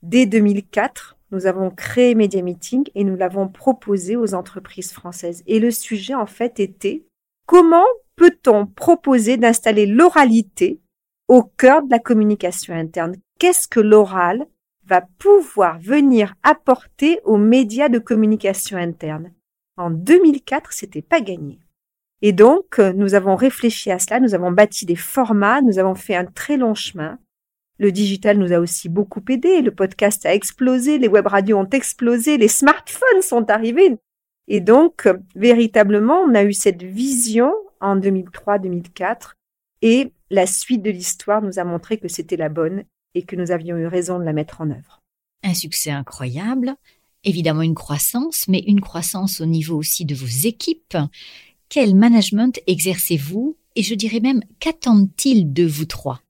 Dès 0.03 0.25
2004, 0.25 1.17
nous 1.31 1.45
avons 1.45 1.69
créé 1.69 2.15
Media 2.15 2.41
Meeting 2.41 2.85
et 2.95 3.03
nous 3.03 3.17
l'avons 3.17 3.49
proposé 3.49 4.15
aux 4.15 4.33
entreprises 4.33 4.93
françaises. 4.93 5.43
Et 5.47 5.59
le 5.59 5.71
sujet, 5.71 6.13
en 6.13 6.25
fait, 6.25 6.59
était 6.59 7.03
comment 7.45 7.85
peut-on 8.15 8.65
proposer 8.65 9.35
d'installer 9.37 9.85
l'oralité 9.85 10.79
au 11.27 11.43
cœur 11.43 11.83
de 11.83 11.91
la 11.91 11.99
communication 11.99 12.73
interne? 12.73 13.15
Qu'est-ce 13.39 13.67
que 13.67 13.81
l'oral 13.81 14.47
va 14.87 15.01
pouvoir 15.19 15.79
venir 15.79 16.33
apporter 16.43 17.19
aux 17.23 17.37
médias 17.37 17.89
de 17.89 17.99
communication 17.99 18.77
interne 18.77 19.31
En 19.77 19.89
2004, 19.89 20.73
c'était 20.73 21.01
pas 21.01 21.21
gagné. 21.21 21.59
Et 22.21 22.31
donc, 22.31 22.79
euh, 22.79 22.93
nous 22.93 23.13
avons 23.13 23.35
réfléchi 23.35 23.91
à 23.91 23.99
cela, 23.99 24.19
nous 24.19 24.33
avons 24.33 24.51
bâti 24.51 24.85
des 24.85 24.95
formats, 24.95 25.61
nous 25.61 25.77
avons 25.77 25.95
fait 25.95 26.15
un 26.15 26.25
très 26.25 26.57
long 26.57 26.73
chemin. 26.73 27.19
Le 27.77 27.91
digital 27.91 28.39
nous 28.39 28.53
a 28.53 28.59
aussi 28.59 28.89
beaucoup 28.89 29.21
aidé, 29.29 29.61
le 29.61 29.71
podcast 29.71 30.25
a 30.25 30.33
explosé, 30.33 30.97
les 30.97 31.07
web 31.07 31.27
radios 31.27 31.59
ont 31.59 31.69
explosé, 31.69 32.37
les 32.37 32.47
smartphones 32.47 33.21
sont 33.21 33.51
arrivés. 33.51 33.97
Et 34.47 34.61
donc, 34.61 35.07
véritablement, 35.35 36.21
on 36.21 36.33
a 36.33 36.43
eu 36.43 36.53
cette 36.53 36.81
vision 36.81 37.53
en 37.81 37.99
2003-2004 37.99 39.33
et 39.83 40.11
la 40.31 40.47
suite 40.47 40.81
de 40.81 40.89
l'histoire 40.89 41.43
nous 41.43 41.59
a 41.59 41.63
montré 41.63 41.97
que 41.97 42.07
c'était 42.07 42.37
la 42.37 42.49
bonne 42.49 42.83
et 43.15 43.23
que 43.23 43.35
nous 43.35 43.51
avions 43.51 43.77
eu 43.77 43.87
raison 43.87 44.19
de 44.19 44.23
la 44.23 44.33
mettre 44.33 44.61
en 44.61 44.69
œuvre. 44.69 45.01
Un 45.43 45.53
succès 45.53 45.91
incroyable, 45.91 46.75
évidemment 47.23 47.61
une 47.61 47.75
croissance, 47.75 48.47
mais 48.47 48.59
une 48.59 48.81
croissance 48.81 49.41
au 49.41 49.45
niveau 49.45 49.77
aussi 49.77 50.05
de 50.05 50.15
vos 50.15 50.25
équipes 50.25 50.97
quel 51.69 51.95
management 51.95 52.59
exercez-vous 52.67 53.57
et 53.75 53.83
je 53.83 53.93
dirais 53.93 54.19
même 54.19 54.41
qu'attendent-ils 54.59 55.51
de 55.51 55.65
vous 55.65 55.85
trois? 55.85 56.21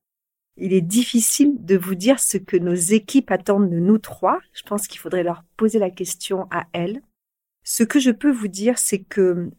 Il 0.57 0.73
est 0.73 0.81
difficile 0.81 1.53
de 1.59 1.77
vous 1.77 1.93
dire 1.93 2.19
ce 2.19 2.37
que 2.37 2.57
nos 2.57 2.73
équipes 2.73 3.29
attendent 3.29 3.69
de 3.69 3.77
nous 3.77 3.99
trois. 3.99 4.39
Je 4.53 4.63
pense 4.63 4.87
qu'il 4.87 4.99
faudrait 4.99 5.23
leur 5.23 5.43
poser 5.55 5.77
la 5.77 5.91
question 5.91 6.47
à 6.49 6.65
elles. 6.73 7.01
Ce 7.63 7.83
que 7.83 7.99
je 7.99 8.09
peux 8.09 8.31
vous 8.31 8.47
dire, 8.47 8.79
c'est 8.79 9.03
que 9.03 9.51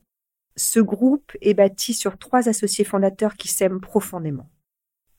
ce 0.57 0.81
groupe 0.81 1.31
est 1.41 1.55
bâti 1.55 1.95
sur 1.95 2.19
trois 2.19 2.49
associés 2.49 2.85
fondateurs 2.85 3.37
qui 3.37 3.47
s'aiment 3.47 3.81
profondément. 3.81 4.49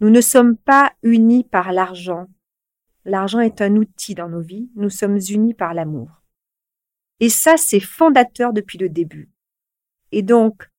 Nous 0.02 0.10
ne 0.10 0.22
sommes 0.22 0.56
pas 0.56 0.94
unis 1.04 1.44
par 1.44 1.74
l'argent. 1.74 2.28
L'argent 3.04 3.40
est 3.40 3.62
un 3.62 3.76
outil 3.76 4.16
dans 4.16 4.30
nos 4.30 4.40
vies. 4.40 4.70
Nous 4.76 4.90
sommes 4.90 5.20
unis 5.30 5.54
par 5.54 5.74
l'amour. 5.74 6.22
Et 7.20 7.28
ça, 7.28 7.58
c'est 7.58 7.82
fondateur 7.82 8.54
depuis 8.54 8.78
le 8.78 8.88
début. 8.88 9.30
Et 10.14 10.22
donc, 10.22 10.70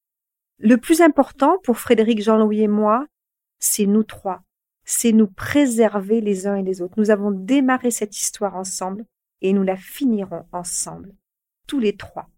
le 0.58 0.76
plus 0.78 1.02
important 1.02 1.58
pour 1.62 1.78
Frédéric, 1.78 2.22
Jean-Louis 2.22 2.62
et 2.62 2.68
moi, 2.68 3.06
c'est 3.58 3.86
nous 3.86 4.04
trois. 4.04 4.42
C'est 4.84 5.12
nous 5.12 5.28
préserver 5.28 6.22
les 6.22 6.46
uns 6.46 6.56
et 6.56 6.62
les 6.62 6.80
autres. 6.80 6.94
Nous 6.96 7.10
avons 7.10 7.30
démarré 7.30 7.90
cette 7.90 8.16
histoire 8.16 8.56
ensemble 8.56 9.04
et 9.42 9.52
nous 9.52 9.62
la 9.62 9.76
finirons 9.76 10.46
ensemble, 10.52 11.14
tous 11.66 11.78
les 11.78 11.96
trois. 11.96 12.30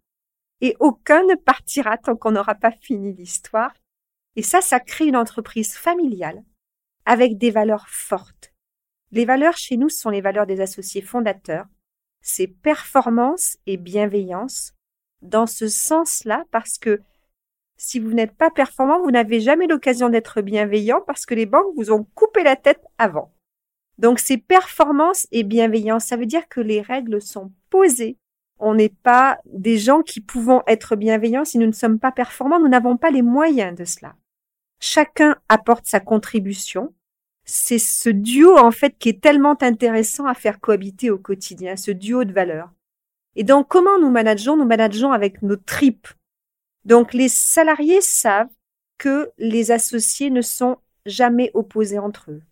Et 0.60 0.76
aucun 0.80 1.22
ne 1.24 1.36
partira 1.36 1.96
tant 1.96 2.16
qu'on 2.16 2.32
n'aura 2.32 2.56
pas 2.56 2.72
fini 2.72 3.12
l'histoire. 3.12 3.72
Et 4.34 4.42
ça, 4.42 4.60
ça 4.60 4.80
crée 4.80 5.06
une 5.06 5.16
entreprise 5.16 5.74
familiale 5.74 6.42
avec 7.04 7.38
des 7.38 7.50
valeurs 7.50 7.88
fortes. 7.88 8.52
Les 9.10 9.24
valeurs 9.24 9.56
chez 9.56 9.76
nous 9.76 9.88
sont 9.88 10.10
les 10.10 10.20
valeurs 10.20 10.46
des 10.46 10.60
associés 10.60 11.02
fondateurs. 11.02 11.66
C'est 12.22 12.46
performance 12.46 13.56
et 13.66 13.76
bienveillance, 13.76 14.74
dans 15.22 15.46
ce 15.46 15.68
sens-là 15.68 16.44
parce 16.50 16.78
que 16.78 17.00
si 17.76 17.98
vous 17.98 18.12
n'êtes 18.12 18.36
pas 18.36 18.50
performant, 18.50 19.02
vous 19.02 19.10
n'avez 19.10 19.40
jamais 19.40 19.66
l'occasion 19.66 20.08
d'être 20.08 20.40
bienveillant 20.40 21.00
parce 21.06 21.26
que 21.26 21.34
les 21.34 21.46
banques 21.46 21.74
vous 21.76 21.90
ont 21.90 22.06
coupé 22.14 22.42
la 22.42 22.56
tête 22.56 22.84
avant. 22.98 23.32
Donc 23.98 24.18
c'est 24.18 24.38
performance 24.38 25.26
et 25.32 25.42
bienveillance. 25.42 26.04
Ça 26.04 26.16
veut 26.16 26.26
dire 26.26 26.48
que 26.48 26.60
les 26.60 26.80
règles 26.80 27.20
sont 27.20 27.52
posées. 27.70 28.18
On 28.58 28.74
n'est 28.74 28.88
pas 28.88 29.38
des 29.46 29.78
gens 29.78 30.02
qui 30.02 30.20
pouvons 30.20 30.62
être 30.66 30.94
bienveillants 30.94 31.44
si 31.44 31.58
nous 31.58 31.66
ne 31.66 31.72
sommes 31.72 31.98
pas 31.98 32.12
performants. 32.12 32.60
Nous 32.60 32.68
n'avons 32.68 32.96
pas 32.96 33.10
les 33.10 33.22
moyens 33.22 33.76
de 33.76 33.84
cela. 33.84 34.14
Chacun 34.84 35.36
apporte 35.48 35.86
sa 35.86 36.00
contribution. 36.00 36.92
C'est 37.44 37.78
ce 37.78 38.08
duo, 38.08 38.58
en 38.58 38.72
fait, 38.72 38.98
qui 38.98 39.10
est 39.10 39.22
tellement 39.22 39.56
intéressant 39.62 40.26
à 40.26 40.34
faire 40.34 40.58
cohabiter 40.58 41.08
au 41.08 41.18
quotidien, 41.18 41.76
ce 41.76 41.92
duo 41.92 42.24
de 42.24 42.32
valeurs. 42.32 42.72
Et 43.36 43.44
donc, 43.44 43.68
comment 43.68 44.00
nous 44.00 44.10
manageons? 44.10 44.56
Nous 44.56 44.66
manageons 44.66 45.12
avec 45.12 45.40
nos 45.40 45.54
tripes. 45.54 46.08
Donc, 46.84 47.14
les 47.14 47.28
salariés 47.28 48.00
savent 48.00 48.50
que 48.98 49.30
les 49.38 49.70
associés 49.70 50.30
ne 50.30 50.42
sont 50.42 50.78
jamais 51.06 51.52
opposés 51.54 52.00
entre 52.00 52.32
eux. 52.32 52.42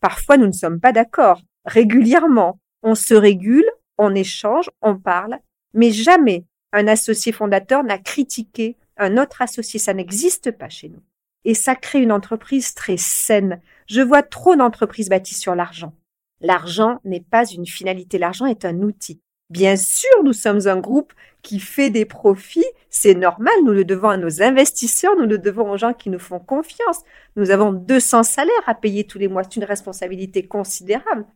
Parfois, 0.00 0.38
nous 0.38 0.46
ne 0.46 0.52
sommes 0.52 0.80
pas 0.80 0.92
d'accord. 0.92 1.42
Régulièrement, 1.66 2.58
on 2.82 2.94
se 2.94 3.12
régule, 3.12 3.68
on 3.98 4.14
échange, 4.14 4.70
on 4.80 4.96
parle, 4.96 5.38
mais 5.74 5.90
jamais 5.90 6.46
un 6.72 6.88
associé 6.88 7.32
fondateur 7.32 7.84
n'a 7.84 7.98
critiqué 7.98 8.78
un 8.96 9.18
autre 9.18 9.42
associé. 9.42 9.78
Ça 9.78 9.92
n'existe 9.92 10.52
pas 10.52 10.70
chez 10.70 10.88
nous. 10.88 11.02
Et 11.44 11.54
ça 11.54 11.74
crée 11.74 12.00
une 12.00 12.12
entreprise 12.12 12.74
très 12.74 12.96
saine. 12.96 13.60
Je 13.86 14.00
vois 14.02 14.22
trop 14.22 14.56
d'entreprises 14.56 15.08
bâties 15.08 15.34
sur 15.34 15.54
l'argent. 15.54 15.94
L'argent 16.40 17.00
n'est 17.04 17.20
pas 17.20 17.46
une 17.46 17.66
finalité, 17.66 18.18
l'argent 18.18 18.46
est 18.46 18.64
un 18.64 18.80
outil. 18.80 19.20
Bien 19.50 19.76
sûr, 19.76 20.10
nous 20.22 20.32
sommes 20.32 20.68
un 20.68 20.78
groupe 20.78 21.12
qui 21.42 21.58
fait 21.58 21.90
des 21.90 22.04
profits, 22.04 22.64
c'est 22.88 23.14
normal, 23.14 23.52
nous 23.64 23.72
le 23.72 23.84
devons 23.84 24.08
à 24.08 24.16
nos 24.16 24.42
investisseurs, 24.42 25.16
nous 25.16 25.26
le 25.26 25.38
devons 25.38 25.72
aux 25.72 25.76
gens 25.76 25.92
qui 25.92 26.08
nous 26.08 26.20
font 26.20 26.38
confiance. 26.38 27.02
Nous 27.34 27.50
avons 27.50 27.72
200 27.72 28.22
salaires 28.22 28.68
à 28.68 28.74
payer 28.74 29.04
tous 29.04 29.18
les 29.18 29.26
mois, 29.26 29.42
c'est 29.42 29.56
une 29.56 29.64
responsabilité 29.64 30.46
considérable. 30.46 31.26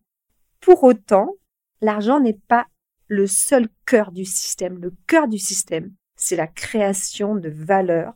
Pour 0.60 0.84
autant, 0.84 1.34
l'argent 1.80 2.20
n'est 2.20 2.38
pas 2.48 2.66
le 3.08 3.26
seul 3.26 3.68
cœur 3.84 4.12
du 4.12 4.24
système. 4.24 4.78
Le 4.78 4.92
cœur 5.06 5.26
du 5.26 5.38
système, 5.38 5.92
c'est 6.16 6.36
la 6.36 6.46
création 6.46 7.34
de 7.34 7.48
valeur, 7.48 8.14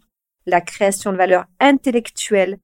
la 0.49 0.61
création 0.63 1.13
de 1.13 1.19
valeur 1.19 1.45
intellectuelle, 1.61 2.59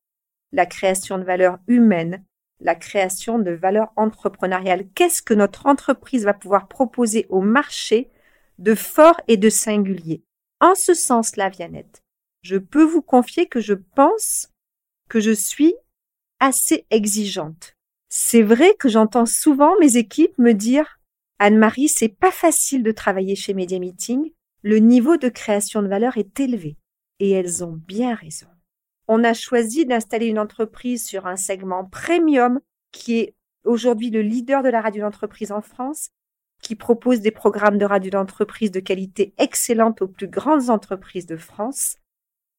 la 0.53 0.65
création 0.65 1.19
de 1.19 1.25
valeur 1.25 1.59
humaine, 1.69 2.25
la 2.61 2.75
création 2.75 3.39
de 3.39 3.51
valeur 3.51 3.93
entrepreneuriale. 3.97 4.89
Qu'est-ce 4.95 5.23
que 5.23 5.35
notre 5.35 5.67
entreprise 5.67 6.25
va 6.25 6.33
pouvoir 6.33 6.67
proposer 6.69 7.27
au 7.29 7.41
marché 7.41 8.11
de 8.59 8.75
fort 8.75 9.21
et 9.29 9.37
de 9.37 9.51
singulier? 9.51 10.23
En 10.61 10.75
ce 10.75 10.95
sens-là, 10.95 11.51
Viannette, 11.51 12.03
je 12.43 12.57
peux 12.57 12.85
vous 12.85 13.03
confier 13.03 13.47
que 13.47 13.61
je 13.61 13.75
pense 13.75 14.49
que 15.11 15.21
je 15.21 15.33
suis 15.33 15.75
assez 16.41 16.87
exigeante. 16.91 17.75
C'est 18.09 18.43
vrai 18.43 18.75
que 18.79 18.89
j'entends 18.89 19.27
souvent 19.27 19.75
mes 19.81 19.99
équipes 19.99 20.39
me 20.39 20.53
dire 20.53 21.01
Anne-Marie, 21.39 21.89
c'est 21.89 22.09
pas 22.09 22.31
facile 22.31 22.83
de 22.83 22.93
travailler 22.93 23.35
chez 23.35 23.53
Media 23.53 23.79
Meeting. 23.79 24.33
Le 24.63 24.79
niveau 24.79 25.19
de 25.19 25.29
création 25.29 25.83
de 25.83 25.89
valeur 25.89 26.17
est 26.17 26.41
élevé. 26.41 26.79
Et 27.21 27.31
elles 27.31 27.65
ont 27.65 27.73
bien 27.87 28.15
raison 28.15 28.47
on 29.09 29.25
a 29.25 29.35
choisi 29.35 29.85
d'installer 29.87 30.27
une 30.27 30.39
entreprise 30.39 31.05
sur 31.07 31.27
un 31.27 31.37
segment 31.37 31.85
premium 31.85 32.61
qui 32.93 33.19
est 33.19 33.35
aujourd'hui 33.65 34.11
le 34.11 34.23
leader 34.23 34.63
de 34.63 34.69
la 34.69 34.81
radio 34.81 35.03
d'entreprise 35.03 35.53
en 35.53 35.63
France. 35.63 36.11
qui 36.63 36.77
propose 36.77 37.21
des 37.21 37.31
programmes 37.31 37.77
de 37.77 37.85
radio 37.85 38.11
d'entreprise 38.11 38.71
de 38.71 38.81
qualité 38.81 39.35
excellente 39.37 40.01
aux 40.01 40.09
plus 40.09 40.29
grandes 40.29 40.71
entreprises 40.71 41.27
de 41.27 41.37
France. 41.37 41.99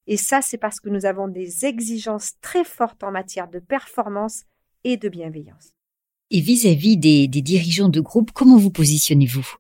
Et 0.06 0.16
ça, 0.16 0.44
c'est 0.44 0.60
parce 0.60 0.80
que 0.80 0.90
nous 0.90 1.08
avons 1.08 1.28
des 1.28 1.66
exigences 1.66 2.34
très 2.40 2.64
fortes 2.64 3.04
en 3.04 3.10
matière 3.10 3.48
de 3.48 3.58
performance 3.58 4.44
et 4.84 4.98
de 4.98 5.10
bienveillance. 5.10 5.72
Et 6.30 6.40
vis-à-vis 6.40 6.98
des, 6.98 7.28
des 7.28 7.42
dirigeants 7.42 7.90
de 7.90 8.00
groupe, 8.00 8.32
comment 8.32 8.58
vous 8.58 8.70
positionnez-vous? 8.70 9.56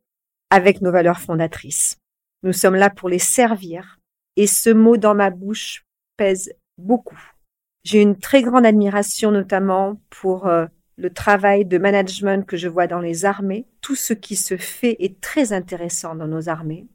Avec 0.51 0.79
nos 0.79 0.91
valeurs 0.91 1.21
fondatrices. 1.21 1.97
Nous 2.43 2.53
sommes 2.53 2.75
là 2.75 2.91
pour 2.91 3.09
les 3.09 3.17
servir. 3.17 3.97
Et 4.35 4.47
ce 4.47 4.69
mot 4.69 4.97
dans 4.97 5.15
ma 5.15 5.29
bouche 5.29 5.85
pèse 6.17 6.53
beaucoup. 6.77 7.19
J'ai 7.83 8.01
une 8.01 8.17
très 8.17 8.41
grande 8.41 8.65
admiration 8.65 9.31
notamment 9.31 10.01
pour 10.09 10.47
euh, 10.47 10.65
le 10.97 11.09
travail 11.11 11.65
de 11.65 11.77
management 11.77 12.45
que 12.45 12.57
je 12.57 12.67
vois 12.67 12.87
dans 12.87 12.99
les 12.99 13.25
armées. 13.25 13.67
Tout 13.81 13.95
ce 13.95 14.13
qui 14.13 14.35
se 14.35 14.57
fait 14.57 14.95
est 14.99 15.21
très 15.21 15.53
intéressant 15.53 16.15
dans 16.15 16.27
nos 16.27 16.49
armées. 16.49 16.87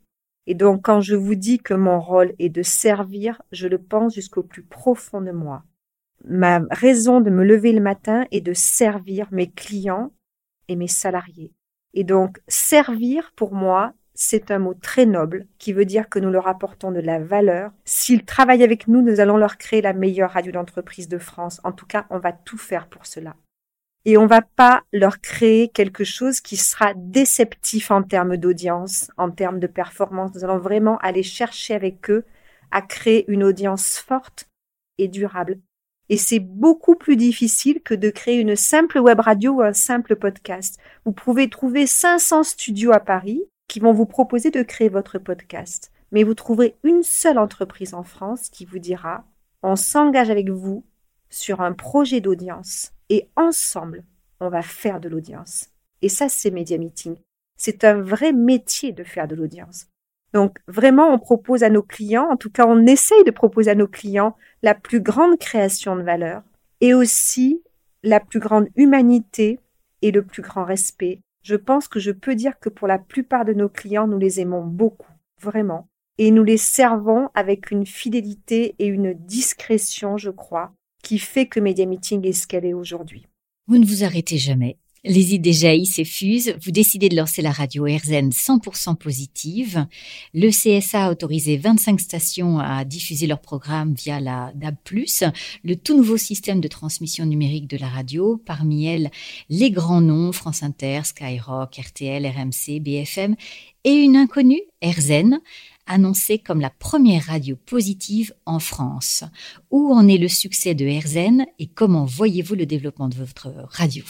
Et 0.47 0.55
donc 0.55 0.83
quand 0.83 1.01
je 1.01 1.15
vous 1.15 1.35
dis 1.35 1.59
que 1.59 1.75
mon 1.75 2.01
rôle 2.01 2.35
est 2.39 2.49
de 2.49 2.63
servir, 2.63 3.41
je 3.53 3.69
le 3.69 3.79
pense 3.79 4.15
jusqu'au 4.15 4.43
plus 4.43 4.63
profond 4.65 5.21
de 5.21 5.31
moi. 5.31 5.63
Ma 6.25 6.61
raison 6.71 7.21
de 7.21 7.31
me 7.31 7.45
lever 7.45 7.73
le 7.73 7.81
matin 7.81 8.27
est 8.31 8.41
de 8.41 8.53
servir 8.53 9.29
mes 9.31 9.51
clients 9.51 10.13
et 10.69 10.77
mes 10.77 10.89
salariés. 10.89 11.53
Et 11.95 12.05
donc 12.05 12.41
servir 12.49 13.33
pour 13.37 13.55
moi, 13.55 13.95
c'est 14.23 14.51
un 14.51 14.59
mot 14.59 14.75
très 14.75 15.07
noble 15.07 15.47
qui 15.59 15.73
veut 15.73 15.87
dire 15.87 16.11
que 16.11 16.19
nous 16.19 16.31
leur 16.31 16.47
apportons 16.47 16.93
de 16.93 17.01
la 17.01 17.19
valeur. 17.19 17.73
S'ils 17.87 18.27
travaillent 18.27 18.63
avec 18.63 18.87
nous, 18.87 19.01
nous 19.01 19.19
allons 19.19 19.39
leur 19.39 19.57
créer 19.57 19.81
la 19.81 19.95
meilleure 19.95 20.33
radio 20.33 20.53
d'entreprise 20.53 21.09
de 21.09 21.17
France. 21.17 21.59
En 21.65 21.73
tout 21.73 21.87
cas, 21.87 22.05
on 22.11 22.19
va 22.19 22.33
tout 22.33 22.59
faire 22.59 22.87
pour 22.87 23.07
cela 23.07 23.35
et 24.05 24.19
on 24.19 24.27
va 24.27 24.43
pas 24.43 24.83
leur 24.93 25.23
créer 25.23 25.69
quelque 25.69 26.05
chose 26.05 26.43
qui 26.43 26.59
sera 26.59 26.93
déceptif 26.97 27.91
en 27.91 28.03
termes 28.03 28.37
d'audience, 28.37 29.11
en 29.17 29.31
termes 29.31 29.59
de 29.59 29.67
performance. 29.67 30.35
Nous 30.35 30.45
allons 30.45 30.59
vraiment 30.59 30.99
aller 30.99 31.23
chercher 31.23 31.75
avec 31.75 32.11
eux 32.11 32.25
à 32.71 32.83
créer 32.83 33.25
une 33.29 33.43
audience 33.43 33.97
forte 33.99 34.51
et 34.99 35.09
durable. 35.09 35.61
Et 36.11 36.19
c'est 36.19 36.41
beaucoup 36.41 36.95
plus 36.95 37.17
difficile 37.17 37.81
que 37.83 37.95
de 37.95 38.11
créer 38.11 38.39
une 38.39 38.57
simple 38.57 38.99
web 38.99 39.21
radio 39.21 39.53
ou 39.53 39.63
un 39.63 39.73
simple 39.73 40.17
podcast. 40.17 40.79
Vous 41.07 41.13
pouvez 41.13 41.49
trouver 41.49 41.87
500 41.87 42.43
studios 42.43 42.93
à 42.93 43.01
Paris 43.01 43.45
qui 43.71 43.79
vont 43.79 43.93
vous 43.93 44.05
proposer 44.05 44.51
de 44.51 44.65
créer 44.65 44.89
votre 44.89 45.19
podcast. 45.19 45.93
Mais 46.11 46.25
vous 46.25 46.35
trouverez 46.35 46.75
une 46.83 47.05
seule 47.05 47.39
entreprise 47.39 47.95
en 47.95 48.03
France 48.03 48.51
qui 48.51 48.65
vous 48.65 48.81
dira, 48.81 49.25
on 49.63 49.77
s'engage 49.77 50.29
avec 50.29 50.51
vous 50.51 50.85
sur 51.29 51.61
un 51.61 51.73
projet 51.73 52.21
d'audience 52.21 52.91
et 53.11 53.31
ensemble, 53.37 54.03
on 54.41 54.49
va 54.49 54.63
faire 54.63 54.99
de 54.99 55.09
l'audience. 55.09 55.69
Et 56.03 56.09
ça, 56.09 56.29
c'est 56.29 56.51
Media 56.51 56.79
Meeting. 56.79 57.17
C'est 57.57 57.85
un 57.85 58.01
vrai 58.01 58.33
métier 58.33 58.91
de 58.91 59.05
faire 59.05 59.29
de 59.29 59.37
l'audience. 59.37 59.87
Donc 60.33 60.59
vraiment, 60.67 61.09
on 61.09 61.21
propose 61.21 61.63
à 61.63 61.71
nos 61.71 61.85
clients, 61.85 62.29
en 62.29 62.37
tout 62.37 62.51
cas 62.51 62.67
on 62.67 62.87
essaye 62.87 63.23
de 63.23 63.31
proposer 63.31 63.71
à 63.71 63.77
nos 63.77 63.89
clients 63.89 64.37
la 64.63 64.75
plus 64.75 65.01
grande 65.01 65.39
création 65.39 65.95
de 65.95 66.03
valeur 66.03 66.43
et 66.81 66.93
aussi 66.93 67.63
la 68.03 68.19
plus 68.19 68.41
grande 68.41 68.69
humanité 68.75 69.61
et 70.03 70.11
le 70.11 70.25
plus 70.25 70.43
grand 70.43 70.65
respect. 70.65 71.21
Je 71.43 71.57
pense 71.57 71.89
que 71.89 72.01
je 72.01 72.11
peux 72.11 72.35
dire 72.35 72.59
que 72.59 72.69
pour 72.69 72.87
la 72.87 72.99
plupart 72.99 73.45
de 73.45 73.53
nos 73.53 73.69
clients, 73.69 74.07
nous 74.07 74.19
les 74.19 74.41
aimons 74.41 74.65
beaucoup, 74.65 75.13
vraiment. 75.41 75.89
Et 76.19 76.31
nous 76.31 76.45
les 76.45 76.59
servons 76.59 77.31
avec 77.35 77.71
une 77.71 77.87
fidélité 77.87 78.75
et 78.79 78.87
une 78.87 79.15
discrétion, 79.15 80.19
je 80.19 80.31
crois, 80.31 80.73
qui 81.03 81.19
fait 81.19 81.47
que 81.47 81.61
Media 81.61 81.87
Meeting 81.87 82.27
est 82.27 82.33
ce 82.33 82.47
qu'elle 82.47 82.67
est 82.67 82.75
aujourd'hui. 82.75 83.27
Vous 83.67 83.79
ne 83.79 83.87
vous 83.87 84.05
arrêtez 84.05 84.37
jamais. 84.37 84.77
Les 85.03 85.33
idées 85.33 85.55
jaillissent 85.55 85.99
et 85.99 86.05
fusent. 86.05 86.55
Vous 86.63 86.73
décidez 86.73 87.09
de 87.09 87.17
lancer 87.17 87.41
la 87.41 87.53
radio 87.53 87.85
RZN 87.85 88.29
100% 88.29 88.97
positive. 88.97 89.87
Le 90.35 90.51
CSA 90.51 91.07
a 91.07 91.11
autorisé 91.11 91.57
25 91.57 91.99
stations 91.99 92.59
à 92.59 92.85
diffuser 92.85 93.27
leur 93.27 93.41
programme 93.41 93.95
via 93.95 94.21
la 94.21 94.53
DAB+, 94.55 94.77
le 95.65 95.75
tout 95.77 95.97
nouveau 95.97 96.19
système 96.19 96.61
de 96.61 96.69
transmission 96.69 97.25
numérique 97.25 97.67
de 97.67 97.79
la 97.79 97.89
radio. 97.89 98.37
Parmi 98.45 98.85
elles, 98.85 99.11
les 99.49 99.71
grands 99.71 100.03
noms 100.03 100.33
France 100.33 100.63
Inter, 100.63 101.01
Skyrock, 101.05 101.77
RTL, 101.79 102.27
RMC, 102.27 102.81
BFM 102.81 103.37
et 103.85 103.95
une 103.95 104.17
inconnue, 104.17 104.61
RZN, 104.83 105.41
annoncée 105.87 106.39
comme 106.39 106.61
la 106.61 106.69
première 106.69 107.25
radio 107.25 107.57
positive 107.57 108.35
en 108.45 108.59
France. 108.59 109.25
Où 109.71 109.95
en 109.95 110.07
est 110.09 110.19
le 110.19 110.29
succès 110.29 110.75
de 110.75 110.85
RZN 110.85 111.47
et 111.59 111.69
comment 111.69 112.05
voyez-vous 112.05 112.55
le 112.55 112.67
développement 112.67 113.09
de 113.09 113.17
votre 113.17 113.51
radio? 113.71 114.05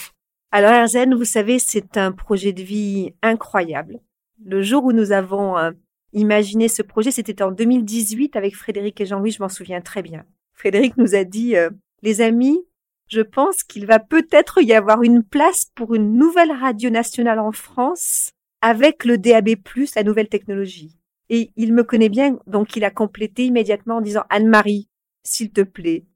Alors 0.52 0.72
RZN, 0.84 1.14
vous 1.14 1.24
savez, 1.24 1.60
c'est 1.60 1.96
un 1.96 2.10
projet 2.10 2.52
de 2.52 2.62
vie 2.62 3.14
incroyable. 3.22 4.00
Le 4.44 4.62
jour 4.62 4.84
où 4.84 4.92
nous 4.92 5.12
avons 5.12 5.56
euh, 5.56 5.70
imaginé 6.12 6.66
ce 6.66 6.82
projet, 6.82 7.12
c'était 7.12 7.42
en 7.42 7.52
2018 7.52 8.34
avec 8.34 8.56
Frédéric 8.56 9.00
et 9.00 9.06
Jean-Louis, 9.06 9.30
je 9.30 9.42
m'en 9.42 9.48
souviens 9.48 9.80
très 9.80 10.02
bien. 10.02 10.24
Frédéric 10.52 10.96
nous 10.96 11.14
a 11.14 11.22
dit, 11.22 11.54
euh, 11.54 11.70
les 12.02 12.20
amis, 12.20 12.58
je 13.06 13.20
pense 13.20 13.62
qu'il 13.62 13.86
va 13.86 14.00
peut-être 14.00 14.60
y 14.60 14.72
avoir 14.72 15.04
une 15.04 15.22
place 15.22 15.66
pour 15.76 15.94
une 15.94 16.16
nouvelle 16.16 16.52
radio 16.52 16.90
nationale 16.90 17.38
en 17.38 17.52
France 17.52 18.30
avec 18.60 19.04
le 19.04 19.18
DAB+, 19.18 19.50
la 19.94 20.02
nouvelle 20.02 20.28
technologie. 20.28 20.96
Et 21.28 21.52
il 21.56 21.72
me 21.72 21.84
connaît 21.84 22.08
bien, 22.08 22.38
donc 22.48 22.74
il 22.74 22.84
a 22.84 22.90
complété 22.90 23.46
immédiatement 23.46 23.98
en 23.98 24.00
disant 24.00 24.24
Anne-Marie, 24.30 24.88
s'il 25.22 25.52
te 25.52 25.60
plaît, 25.60 26.06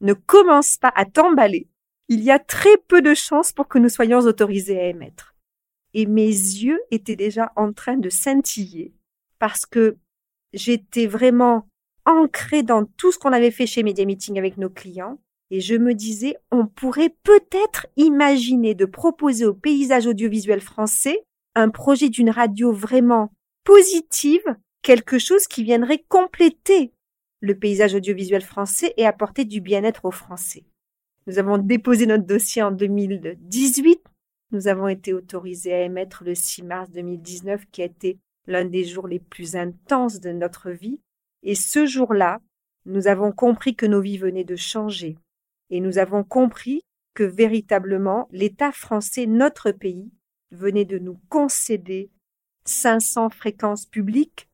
ne 0.00 0.14
commence 0.14 0.78
pas 0.78 0.92
à 0.96 1.04
t'emballer. 1.04 1.68
Il 2.08 2.22
y 2.22 2.30
a 2.30 2.38
très 2.38 2.76
peu 2.88 3.02
de 3.02 3.14
chances 3.14 3.52
pour 3.52 3.68
que 3.68 3.78
nous 3.78 3.88
soyons 3.88 4.18
autorisés 4.18 4.78
à 4.78 4.88
émettre. 4.88 5.34
Et 5.94 6.06
mes 6.06 6.26
yeux 6.26 6.80
étaient 6.90 7.16
déjà 7.16 7.52
en 7.56 7.72
train 7.72 7.96
de 7.96 8.10
scintiller 8.10 8.92
parce 9.38 9.64
que 9.64 9.96
j'étais 10.52 11.06
vraiment 11.06 11.68
ancrée 12.04 12.62
dans 12.62 12.84
tout 12.84 13.12
ce 13.12 13.18
qu'on 13.18 13.32
avait 13.32 13.50
fait 13.50 13.66
chez 13.66 13.82
Media 13.82 14.04
Meeting 14.04 14.38
avec 14.38 14.58
nos 14.58 14.70
clients 14.70 15.18
et 15.50 15.60
je 15.60 15.74
me 15.74 15.94
disais 15.94 16.36
on 16.50 16.66
pourrait 16.66 17.14
peut-être 17.22 17.86
imaginer 17.96 18.74
de 18.74 18.84
proposer 18.84 19.46
au 19.46 19.54
paysage 19.54 20.06
audiovisuel 20.06 20.60
français 20.60 21.24
un 21.54 21.70
projet 21.70 22.08
d'une 22.08 22.30
radio 22.30 22.72
vraiment 22.72 23.32
positive 23.64 24.44
quelque 24.82 25.18
chose 25.18 25.46
qui 25.46 25.64
viendrait 25.64 26.04
compléter 26.08 26.92
le 27.40 27.58
paysage 27.58 27.94
audiovisuel 27.94 28.42
français 28.42 28.94
et 28.96 29.06
apporter 29.06 29.44
du 29.44 29.60
bien-être 29.60 30.04
aux 30.04 30.10
Français. 30.10 30.64
Nous 31.26 31.38
avons 31.38 31.56
déposé 31.56 32.06
notre 32.06 32.26
dossier 32.26 32.62
en 32.62 32.70
2018. 32.70 34.02
Nous 34.52 34.68
avons 34.68 34.88
été 34.88 35.14
autorisés 35.14 35.72
à 35.72 35.82
émettre 35.82 36.22
le 36.22 36.34
6 36.34 36.62
mars 36.62 36.90
2019, 36.90 37.64
qui 37.72 37.82
a 37.82 37.86
été 37.86 38.18
l'un 38.46 38.66
des 38.66 38.84
jours 38.84 39.08
les 39.08 39.20
plus 39.20 39.56
intenses 39.56 40.20
de 40.20 40.30
notre 40.30 40.70
vie. 40.70 41.00
Et 41.42 41.54
ce 41.54 41.86
jour-là, 41.86 42.40
nous 42.84 43.06
avons 43.06 43.32
compris 43.32 43.74
que 43.74 43.86
nos 43.86 44.02
vies 44.02 44.18
venaient 44.18 44.44
de 44.44 44.56
changer. 44.56 45.16
Et 45.70 45.80
nous 45.80 45.96
avons 45.96 46.24
compris 46.24 46.82
que 47.14 47.24
véritablement 47.24 48.28
l'État 48.30 48.72
français, 48.72 49.26
notre 49.26 49.70
pays, 49.70 50.12
venait 50.50 50.84
de 50.84 50.98
nous 50.98 51.18
concéder 51.30 52.10
500 52.66 53.30
fréquences 53.30 53.86
publiques 53.86 54.48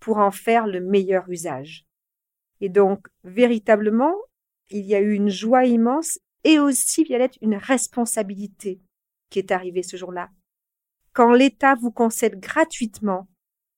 pour 0.00 0.18
en 0.18 0.30
faire 0.30 0.66
le 0.66 0.80
meilleur 0.80 1.28
usage. 1.28 1.84
Et 2.60 2.68
donc, 2.68 3.06
véritablement, 3.22 4.14
il 4.70 4.84
y 4.84 4.94
a 4.94 5.00
eu 5.00 5.12
une 5.12 5.30
joie 5.30 5.64
immense 5.64 6.18
et 6.44 6.58
aussi, 6.58 7.04
Violette, 7.04 7.38
une 7.40 7.56
responsabilité 7.56 8.80
qui 9.30 9.38
est 9.38 9.50
arrivée 9.50 9.82
ce 9.82 9.96
jour-là. 9.96 10.30
Quand 11.12 11.32
l'État 11.32 11.74
vous 11.74 11.90
concède 11.90 12.38
gratuitement 12.38 13.26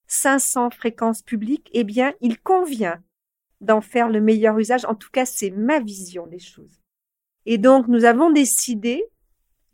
500 0.09 0.71
fréquences 0.71 1.23
publiques, 1.23 1.71
eh 1.73 1.85
bien, 1.85 2.15
il 2.21 2.41
convient 2.41 3.03
d'en 3.61 3.81
faire 3.81 4.09
le 4.09 4.21
meilleur 4.21 4.59
usage. 4.59 4.85
En 4.85 4.95
tout 4.95 5.11
cas, 5.11 5.25
c'est 5.25 5.51
ma 5.51 5.81
vision 5.81 6.27
des 6.27 6.39
choses. 6.39 6.81
Et 7.47 7.59
donc, 7.59 7.89
nous 7.89 8.05
avons 8.05 8.31
décidé 8.31 9.05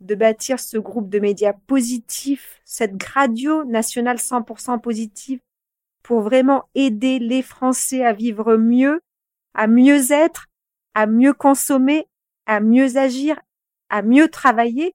de 0.00 0.14
bâtir 0.14 0.60
ce 0.60 0.76
groupe 0.76 1.08
de 1.08 1.18
médias 1.18 1.54
positifs, 1.66 2.60
cette 2.64 2.96
gradio 2.96 3.64
nationale 3.64 4.18
100% 4.18 4.80
positive 4.80 5.40
pour 6.02 6.20
vraiment 6.20 6.68
aider 6.74 7.18
les 7.18 7.42
Français 7.42 8.04
à 8.04 8.12
vivre 8.12 8.56
mieux, 8.56 9.00
à 9.54 9.66
mieux 9.66 10.12
être, 10.12 10.46
à 10.94 11.06
mieux 11.06 11.34
consommer, 11.34 12.06
à 12.46 12.60
mieux 12.60 12.96
agir, 12.96 13.40
à 13.88 14.02
mieux 14.02 14.28
travailler, 14.28 14.94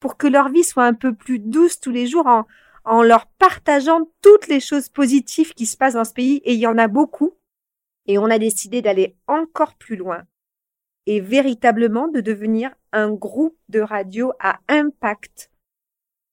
pour 0.00 0.16
que 0.16 0.26
leur 0.26 0.48
vie 0.48 0.64
soit 0.64 0.84
un 0.84 0.94
peu 0.94 1.14
plus 1.14 1.38
douce 1.38 1.80
tous 1.80 1.90
les 1.90 2.06
jours 2.06 2.26
en, 2.26 2.46
en 2.84 3.02
leur 3.02 3.26
partageant 3.26 4.10
toutes 4.22 4.48
les 4.48 4.60
choses 4.60 4.88
positives 4.88 5.52
qui 5.54 5.66
se 5.66 5.76
passent 5.76 5.94
dans 5.94 6.04
ce 6.04 6.14
pays, 6.14 6.40
et 6.44 6.54
il 6.54 6.60
y 6.60 6.66
en 6.66 6.78
a 6.78 6.88
beaucoup. 6.88 7.34
Et 8.06 8.18
on 8.18 8.24
a 8.24 8.38
décidé 8.38 8.82
d'aller 8.82 9.16
encore 9.26 9.74
plus 9.74 9.96
loin 9.96 10.24
et 11.06 11.20
véritablement 11.20 12.08
de 12.08 12.20
devenir 12.20 12.74
un 12.92 13.12
groupe 13.12 13.56
de 13.68 13.80
radio 13.80 14.32
à 14.38 14.60
impact. 14.68 15.50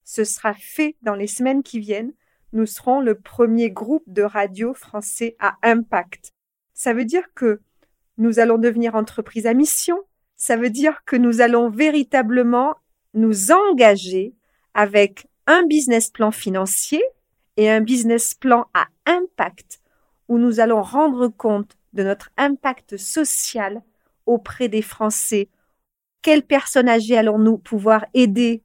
Ce 0.04 0.24
sera 0.24 0.54
fait 0.54 0.96
dans 1.02 1.16
les 1.16 1.28
semaines 1.28 1.64
qui 1.64 1.80
viennent 1.80 2.14
nous 2.54 2.66
serons 2.66 3.02
le 3.02 3.20
premier 3.20 3.70
groupe 3.70 4.04
de 4.08 4.24
radio 4.24 4.74
français 4.74 5.36
à 5.40 5.58
impact. 5.64 6.34
Ça 6.74 6.94
veut 6.94 7.06
dire 7.06 7.34
que 7.34 7.62
nous 8.18 8.40
allons 8.40 8.58
devenir 8.58 8.96
entreprise 8.96 9.46
à 9.46 9.54
mission. 9.54 9.98
Ça 10.36 10.56
veut 10.56 10.70
dire 10.70 11.04
que 11.06 11.16
nous 11.16 11.42
allons 11.42 11.70
véritablement 11.70 12.76
nous 13.14 13.52
engager 13.52 14.34
avec 14.74 15.28
un 15.48 15.64
business 15.64 16.10
plan 16.10 16.32
financier 16.32 17.04
et 17.58 17.70
un 17.70 17.82
business 17.82 18.34
plan 18.34 18.68
à 18.74 18.88
impact 19.06 19.82
où 20.28 20.38
nous 20.38 20.60
allons 20.60 20.82
rendre 20.82 21.28
compte 21.28 21.78
de 21.94 22.04
notre 22.04 22.30
impact 22.38 22.98
social 22.98 23.82
auprès 24.26 24.68
des 24.68 24.82
Français. 24.82 25.50
Quelles 26.22 26.44
personnes 26.44 26.90
âgées 26.90 27.18
allons-nous 27.18 27.58
pouvoir 27.58 28.06
aider? 28.14 28.62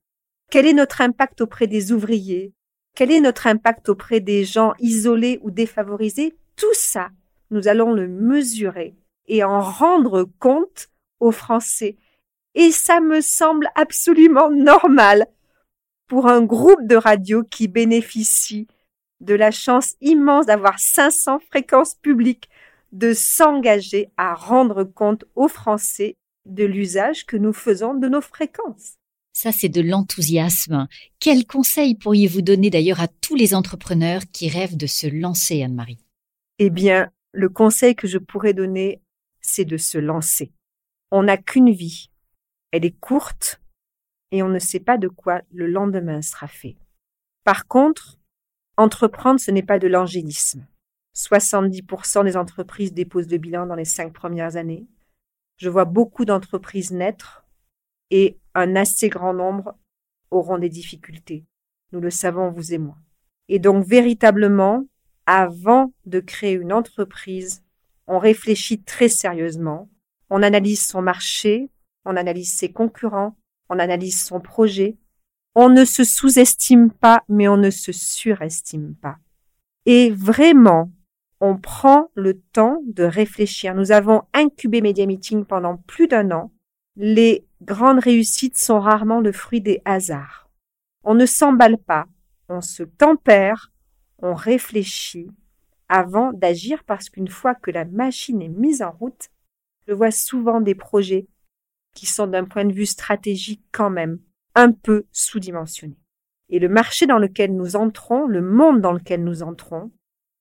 Quel 0.51 0.67
est 0.67 0.75
notre 0.75 1.01
impact 1.01 1.41
auprès 1.41 1.67
des 1.67 1.93
ouvriers? 1.93 2.53
Quel 2.95 3.11
est 3.11 3.21
notre 3.21 3.47
impact 3.47 3.89
auprès 3.89 4.21
des 4.21 4.45
gens 4.45 4.75
isolés 4.81 5.39
ou 5.43 5.51
défavorisés? 5.51 6.35
Tout 6.57 6.75
ça, 6.75 7.11
nous 7.51 7.69
allons 7.69 7.93
le 7.93 8.09
mesurer 8.09 8.95
et 9.33 9.43
en 9.45 9.61
rendre 9.61 10.29
compte 10.39 10.91
aux 11.19 11.33
Français. 11.33 11.97
Et 12.55 12.71
ça 12.71 13.01
me 13.01 13.23
semble 13.23 13.71
absolument 13.75 14.51
normal 14.51 15.27
pour 16.07 16.29
un 16.29 16.43
groupe 16.43 16.87
de 16.87 16.97
radio 16.97 17.43
qui 17.43 17.67
bénéficie 17.67 18.69
de 19.21 19.33
la 19.33 19.51
chance 19.51 19.95
immense 20.03 20.45
d'avoir 20.45 20.79
500 20.79 21.39
fréquences 21.49 21.95
publiques, 21.95 22.51
de 22.93 23.15
s'engager 23.15 24.11
à 24.19 24.35
rendre 24.35 24.85
compte 24.85 25.25
aux 25.35 25.49
Français 25.49 26.15
de 26.45 26.65
l'usage 26.65 27.25
que 27.25 27.39
nous 27.39 27.55
faisons 27.55 27.95
de 27.95 28.09
nos 28.09 28.21
fréquences. 28.21 28.99
Ça, 29.33 29.51
c'est 29.51 29.71
de 29.71 29.81
l'enthousiasme. 29.81 30.89
Quel 31.21 31.47
conseil 31.47 31.95
pourriez-vous 31.95 32.43
donner 32.43 32.69
d'ailleurs 32.69 33.01
à 33.01 33.09
tous 33.09 33.35
les 33.35 33.55
entrepreneurs 33.55 34.25
qui 34.31 34.51
rêvent 34.51 34.77
de 34.77 34.87
se 34.87 35.07
lancer, 35.07 35.63
Anne-Marie? 35.63 36.05
Eh 36.59 36.69
bien, 36.69 37.11
le 37.33 37.49
conseil 37.49 37.97
que 37.97 38.07
je 38.07 38.19
pourrais 38.19 38.53
donner, 38.53 39.01
c'est 39.43 39.65
de 39.65 39.77
se 39.77 39.99
lancer. 39.99 40.53
On 41.11 41.25
n'a 41.25 41.37
qu'une 41.37 41.71
vie. 41.71 42.11
Elle 42.71 42.85
est 42.85 42.99
courte 42.99 43.61
et 44.31 44.43
on 44.43 44.49
ne 44.49 44.59
sait 44.59 44.81
pas 44.81 44.97
de 44.97 45.09
quoi 45.09 45.43
le 45.53 45.67
lendemain 45.67 46.23
sera 46.23 46.49
fait. 46.49 46.77
Par 47.45 47.67
contre, 47.67 48.19
entreprendre, 48.77 49.41
ce 49.41 49.51
n'est 49.51 49.63
pas 49.63 49.79
de 49.79 49.89
l'angélisme. 49.89 50.67
70% 51.15 52.25
des 52.25 52.37
entreprises 52.37 52.95
déposent 52.95 53.31
le 53.31 53.37
bilan 53.39 53.67
dans 53.67 53.75
les 53.75 53.85
cinq 53.85 54.13
premières 54.13 54.57
années. 54.57 54.87
Je 55.59 55.69
vois 55.69 55.85
beaucoup 55.85 56.25
d'entreprises 56.25 56.91
naître 56.91 57.45
et 58.11 58.39
un 58.55 58.75
assez 58.77 59.09
grand 59.09 59.35
nombre 59.35 59.77
auront 60.31 60.59
des 60.59 60.71
difficultés. 60.71 61.45
Nous 61.93 62.01
le 62.01 62.11
savons, 62.11 62.51
vous 62.51 62.73
et 62.73 62.79
moi. 62.79 62.97
Et 63.49 63.59
donc, 63.59 63.85
véritablement, 63.87 64.87
avant 65.27 65.93
de 66.07 66.21
créer 66.21 66.55
une 66.55 66.73
entreprise, 66.73 67.63
on 68.07 68.19
réfléchit 68.19 68.83
très 68.83 69.09
sérieusement, 69.09 69.89
on 70.31 70.43
analyse 70.43 70.87
son 70.87 71.03
marché, 71.03 71.71
on 72.05 72.17
analyse 72.17 72.55
ses 72.55 72.73
concurrents, 72.73 73.37
on 73.69 73.79
analyse 73.79 74.25
son 74.25 74.41
projet. 74.41 74.97
On 75.55 75.69
ne 75.69 75.85
se 75.85 76.05
sous-estime 76.05 76.91
pas, 76.91 77.23
mais 77.29 77.49
on 77.49 77.57
ne 77.57 77.71
se 77.71 77.93
surestime 77.93 78.95
pas. 78.95 79.17
Et 79.85 80.11
vraiment, 80.11 80.91
on 81.41 81.57
prend 81.57 82.11
le 82.15 82.41
temps 82.53 82.81
de 82.87 83.05
réfléchir. 83.05 83.75
Nous 83.75 83.93
avons 83.93 84.23
incubé 84.33 84.81
Media 84.81 85.07
Meeting 85.07 85.45
pendant 85.45 85.77
plus 85.77 86.07
d'un 86.07 86.31
an. 86.31 86.53
Les 86.97 87.45
grandes 87.61 87.99
réussites 87.99 88.57
sont 88.57 88.81
rarement 88.81 89.21
le 89.21 89.33
fruit 89.33 89.61
des 89.61 89.83
hasards. 89.85 90.49
On 91.05 91.15
ne 91.15 91.27
s'emballe 91.27 91.79
pas, 91.79 92.07
on 92.49 92.61
se 92.61 92.85
tempère, 92.85 93.73
on 94.19 94.35
réfléchit 94.35 95.31
avant 95.93 96.33
d'agir 96.33 96.85
parce 96.85 97.11
qu'une 97.11 97.29
fois 97.29 97.55
que 97.55 97.71
la 97.71 97.85
machine 97.85 98.41
est 98.41 98.49
mise 98.49 98.81
en 98.83 98.93
route, 98.93 99.29
je 99.87 99.93
vois 99.93 100.11
souvent 100.11 100.63
des 100.63 100.75
projets 100.75 101.29
qui 101.95 102.07
sont 102.07 102.27
d'un 102.27 102.45
point 102.45 102.65
de 102.65 102.73
vue 102.73 102.87
stratégique 102.87 103.63
quand 103.73 103.91
même 103.91 104.19
un 104.55 104.73
peu 104.73 105.05
sous-dimensionnés. 105.13 105.99
Et 106.49 106.59
le 106.61 106.71
marché 106.71 107.05
dans 107.05 107.19
lequel 107.19 107.55
nous 107.55 107.77
entrons, 107.77 108.27
le 108.27 108.41
monde 108.41 108.81
dans 108.81 108.93
lequel 108.93 109.23
nous 109.23 109.43
entrons, 109.43 109.93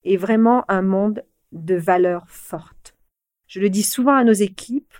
est 0.04 0.16
vraiment 0.16 0.64
un 0.68 0.80
monde 0.80 1.22
de 1.52 1.74
valeurs 1.74 2.30
fortes. 2.30 2.96
Je 3.46 3.60
le 3.60 3.68
dis 3.68 3.82
souvent 3.82 4.14
à 4.14 4.24
nos 4.24 4.32
équipes, 4.32 4.94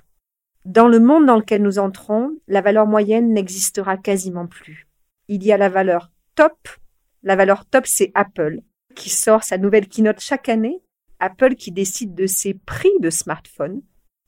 dans 0.66 0.86
le 0.86 1.00
monde 1.00 1.24
dans 1.24 1.36
lequel 1.36 1.62
nous 1.62 1.78
entrons, 1.78 2.36
la 2.46 2.60
valeur 2.60 2.86
moyenne 2.86 3.32
n'existera 3.32 3.96
quasiment 3.96 4.46
plus. 4.46 4.86
Il 5.28 5.42
y 5.44 5.50
a 5.50 5.56
la 5.56 5.70
valeur 5.70 6.12
top. 6.34 6.68
La 7.22 7.36
valeur 7.36 7.64
top, 7.64 7.86
c'est 7.86 8.12
Apple, 8.14 8.60
qui 8.94 9.10
sort 9.10 9.44
sa 9.44 9.58
nouvelle 9.58 9.88
keynote 9.88 10.20
chaque 10.20 10.48
année. 10.48 10.82
Apple 11.18 11.54
qui 11.54 11.70
décide 11.70 12.14
de 12.14 12.26
ses 12.26 12.54
prix 12.54 12.90
de 13.00 13.10
smartphones 13.10 13.82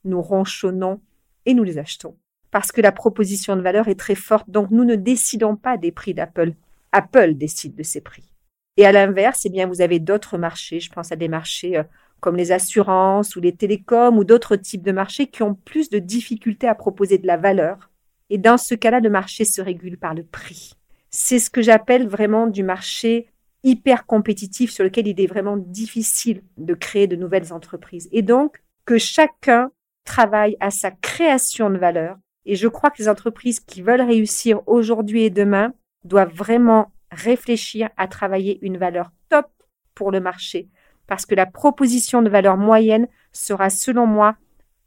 nous 0.05 0.21
ronchonnons 0.21 1.01
et 1.45 1.53
nous 1.53 1.63
les 1.63 1.77
achetons. 1.77 2.17
Parce 2.51 2.71
que 2.71 2.81
la 2.81 2.91
proposition 2.91 3.55
de 3.55 3.61
valeur 3.61 3.87
est 3.89 3.99
très 3.99 4.15
forte, 4.15 4.49
donc 4.49 4.71
nous 4.71 4.85
ne 4.85 4.95
décidons 4.95 5.55
pas 5.55 5.77
des 5.77 5.91
prix 5.91 6.13
d'Apple. 6.13 6.53
Apple 6.91 7.33
décide 7.33 7.75
de 7.75 7.83
ses 7.83 8.01
prix. 8.01 8.31
Et 8.77 8.85
à 8.85 8.91
l'inverse, 8.91 9.41
eh 9.45 9.49
bien, 9.49 9.67
vous 9.67 9.81
avez 9.81 9.99
d'autres 9.99 10.37
marchés, 10.37 10.79
je 10.79 10.89
pense 10.89 11.11
à 11.11 11.15
des 11.15 11.27
marchés 11.27 11.77
euh, 11.77 11.83
comme 12.19 12.35
les 12.35 12.51
assurances 12.51 13.35
ou 13.35 13.41
les 13.41 13.55
télécoms 13.55 14.17
ou 14.17 14.23
d'autres 14.23 14.55
types 14.55 14.83
de 14.83 14.91
marchés 14.91 15.27
qui 15.27 15.43
ont 15.43 15.55
plus 15.55 15.89
de 15.89 15.99
difficultés 15.99 16.67
à 16.67 16.75
proposer 16.75 17.17
de 17.17 17.27
la 17.27 17.37
valeur. 17.37 17.91
Et 18.29 18.37
dans 18.37 18.57
ce 18.57 18.75
cas-là, 18.75 18.99
le 18.99 19.09
marché 19.09 19.45
se 19.45 19.61
régule 19.61 19.97
par 19.97 20.13
le 20.13 20.23
prix. 20.23 20.73
C'est 21.09 21.39
ce 21.39 21.49
que 21.49 21.61
j'appelle 21.61 22.07
vraiment 22.07 22.47
du 22.47 22.63
marché 22.63 23.27
hyper 23.65 24.05
compétitif 24.05 24.71
sur 24.71 24.83
lequel 24.83 25.07
il 25.07 25.19
est 25.19 25.27
vraiment 25.27 25.57
difficile 25.57 26.43
de 26.57 26.73
créer 26.75 27.07
de 27.07 27.15
nouvelles 27.15 27.51
entreprises. 27.51 28.07
Et 28.11 28.21
donc, 28.21 28.63
que 28.85 28.97
chacun 28.97 29.71
travaille 30.05 30.55
à 30.59 30.69
sa 30.69 30.91
création 30.91 31.69
de 31.69 31.77
valeur. 31.77 32.17
Et 32.45 32.55
je 32.55 32.67
crois 32.67 32.91
que 32.91 32.99
les 32.99 33.09
entreprises 33.09 33.59
qui 33.59 33.81
veulent 33.81 34.01
réussir 34.01 34.61
aujourd'hui 34.67 35.23
et 35.23 35.31
demain 35.31 35.73
doivent 36.03 36.33
vraiment 36.33 36.93
réfléchir 37.09 37.89
à 37.97 38.07
travailler 38.07 38.59
une 38.61 38.77
valeur 38.77 39.11
top 39.29 39.47
pour 39.95 40.11
le 40.11 40.19
marché, 40.19 40.69
parce 41.07 41.25
que 41.25 41.33
la 41.33 41.47
proposition 41.47 42.21
de 42.21 42.29
valeur 42.29 42.57
moyenne 42.57 43.07
sera, 43.31 43.71
selon 43.71 44.05
moi, 44.05 44.37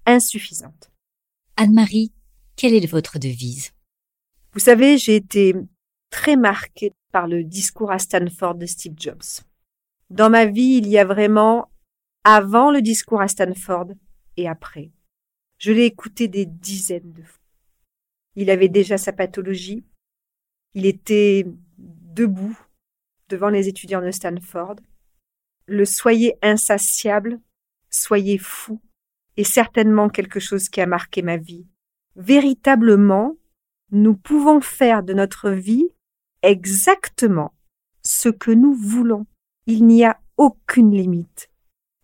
insuffisante. 0.07 0.93
Anne-Marie, 1.57 2.13
quelle 2.55 2.75
est 2.75 2.87
votre 2.87 3.19
devise? 3.19 3.73
Vous 4.53 4.61
savez, 4.61 4.99
j'ai 4.99 5.17
été 5.17 5.55
très 6.11 6.37
marquée 6.37 6.93
par 7.13 7.27
le 7.27 7.45
discours 7.45 7.91
à 7.91 7.99
Stanford 7.99 8.57
de 8.57 8.67
Steve 8.67 8.95
Jobs. 8.97 9.43
Dans 10.11 10.31
ma 10.31 10.47
vie, 10.47 10.79
il 10.79 10.89
y 10.89 10.99
a 10.99 11.05
vraiment 11.05 11.71
avant 12.25 12.71
le 12.71 12.83
discours 12.83 13.21
à 13.21 13.29
Stanford 13.29 13.89
et 14.37 14.49
après. 14.49 14.91
Je 15.59 15.73
l'ai 15.73 15.85
écouté 15.85 16.29
des 16.29 16.47
dizaines 16.47 17.13
de 17.13 17.23
fois. 17.23 17.45
Il 18.37 18.51
avait 18.51 18.69
déjà 18.69 18.99
sa 18.99 19.13
pathologie. 19.13 19.85
Il 20.75 20.87
était 20.87 21.45
debout 21.79 22.59
devant 23.29 23.49
les 23.49 23.69
étudiants 23.69 24.03
de 24.03 24.11
Stanford. 24.11 24.77
Le 25.67 25.85
soyez 25.85 26.37
insatiable, 26.43 27.41
soyez 27.91 28.39
fou 28.39 28.81
est 29.39 29.45
certainement 29.45 30.09
quelque 30.09 30.41
chose 30.41 30.69
qui 30.69 30.81
a 30.81 30.87
marqué 30.87 31.23
ma 31.23 31.37
vie. 31.37 31.65
Véritablement, 32.17 33.37
nous 33.93 34.17
pouvons 34.17 34.61
faire 34.61 35.05
de 35.05 35.15
notre 35.15 35.51
vie 35.51 35.89
exactement 36.51 37.53
ce 38.03 38.29
que 38.29 38.51
nous 38.51 38.75
voulons. 38.75 39.27
Il 39.67 39.87
n'y 39.87 40.05
a 40.05 40.19
aucune 40.37 40.93
limite. 40.93 41.51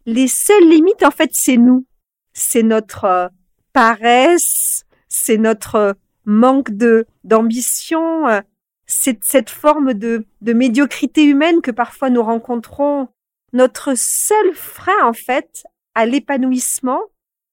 Les 0.07 0.28
seules 0.28 0.68
limites, 0.68 1.02
en 1.02 1.11
fait, 1.11 1.30
c'est 1.33 1.57
nous. 1.57 1.87
C'est 2.33 2.62
notre 2.62 3.04
euh, 3.04 3.28
paresse, 3.72 4.85
c'est 5.09 5.38
notre 5.38 5.96
manque 6.24 6.70
de 6.70 7.07
d'ambition, 7.22 8.28
euh, 8.28 8.40
c'est 8.87 9.22
cette 9.24 9.50
forme 9.50 9.94
de, 9.94 10.26
de 10.40 10.52
médiocrité 10.52 11.24
humaine 11.24 11.62
que 11.62 11.70
parfois 11.70 12.11
nous 12.11 12.22
rencontrons. 12.22 13.09
Notre 13.52 13.94
seul 13.96 14.52
frein, 14.54 15.04
en 15.04 15.12
fait, 15.12 15.64
à 15.94 16.07
l'épanouissement, 16.07 17.00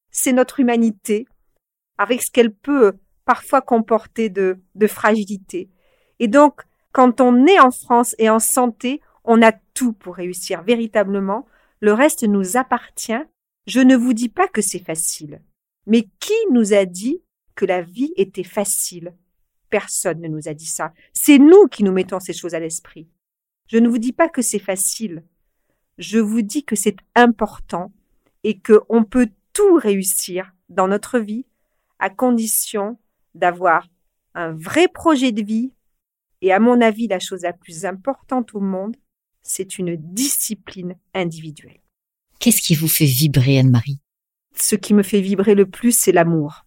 c'est 0.10 0.34
notre 0.34 0.60
humanité, 0.60 1.28
avec 1.98 2.22
ce 2.24 2.32
qu'elle 2.32 2.54
peut 2.54 2.94
parfois 3.24 3.62
comporter 3.62 4.30
de, 4.30 4.60
de 4.76 4.88
fragilité. 4.88 5.70
Et 6.20 6.28
donc, 6.28 6.64
quand 6.92 7.22
on 7.22 7.46
est 7.46 7.60
en 7.60 7.72
France 7.72 8.16
et 8.18 8.30
en 8.30 8.40
santé, 8.40 9.02
on 9.24 9.42
a 9.42 9.52
tout 9.52 9.94
pour 9.94 10.16
réussir 10.16 10.64
véritablement. 10.64 11.46
Le 11.80 11.94
reste 11.94 12.24
nous 12.24 12.58
appartient. 12.58 13.24
Je 13.68 13.80
ne 13.80 13.96
vous 13.96 14.14
dis 14.14 14.30
pas 14.30 14.48
que 14.48 14.62
c'est 14.62 14.84
facile. 14.84 15.42
Mais 15.88 16.08
qui 16.20 16.34
nous 16.52 16.74
a 16.74 16.86
dit 16.86 17.22
que 17.56 17.66
la 17.66 17.82
vie 17.82 18.14
était 18.18 18.44
facile? 18.44 19.16
Personne 19.70 20.22
ne 20.22 20.28
nous 20.28 20.48
a 20.48 20.54
dit 20.54 20.66
ça. 20.66 20.94
C'est 21.14 21.40
nous 21.40 21.68
qui 21.68 21.84
nous 21.84 21.92
mettons 21.92 22.20
ces 22.20 22.34
choses 22.34 22.56
à 22.56 22.60
l'esprit. 22.60 23.08
Je 23.68 23.78
ne 23.78 23.88
vous 23.88 23.98
dis 23.98 24.14
pas 24.14 24.28
que 24.28 24.42
c'est 24.42 24.60
facile. 24.60 25.24
Je 25.98 26.20
vous 26.20 26.42
dis 26.42 26.66
que 26.66 26.76
c'est 26.76 26.98
important 27.16 27.92
et 28.44 28.60
qu'on 28.60 29.04
peut 29.04 29.30
tout 29.54 29.76
réussir 29.76 30.52
dans 30.70 30.88
notre 30.88 31.20
vie 31.20 31.46
à 32.00 32.10
condition 32.10 32.98
d'avoir 33.36 33.88
un 34.34 34.52
vrai 34.54 34.88
projet 34.88 35.32
de 35.32 35.44
vie 35.44 35.72
et 36.42 36.52
à 36.52 36.60
mon 36.60 36.82
avis 36.82 37.08
la 37.08 37.20
chose 37.20 37.44
la 37.44 37.54
plus 37.54 37.86
importante 37.86 38.54
au 38.56 38.60
monde, 38.60 38.96
c'est 39.42 39.78
une 39.78 39.96
discipline 39.96 40.96
individuelle. 41.14 41.82
Qu'est-ce 42.40 42.62
qui 42.62 42.76
vous 42.76 42.88
fait 42.88 43.06
vibrer, 43.06 43.60
Anne-Marie? 43.60 44.00
Ce 44.56 44.76
qui 44.76 44.94
me 44.94 45.04
fait 45.04 45.22
vibrer 45.22 45.56
le 45.56 45.66
plus, 45.66 45.92
c'est 45.92 46.12
l'amour. 46.12 46.66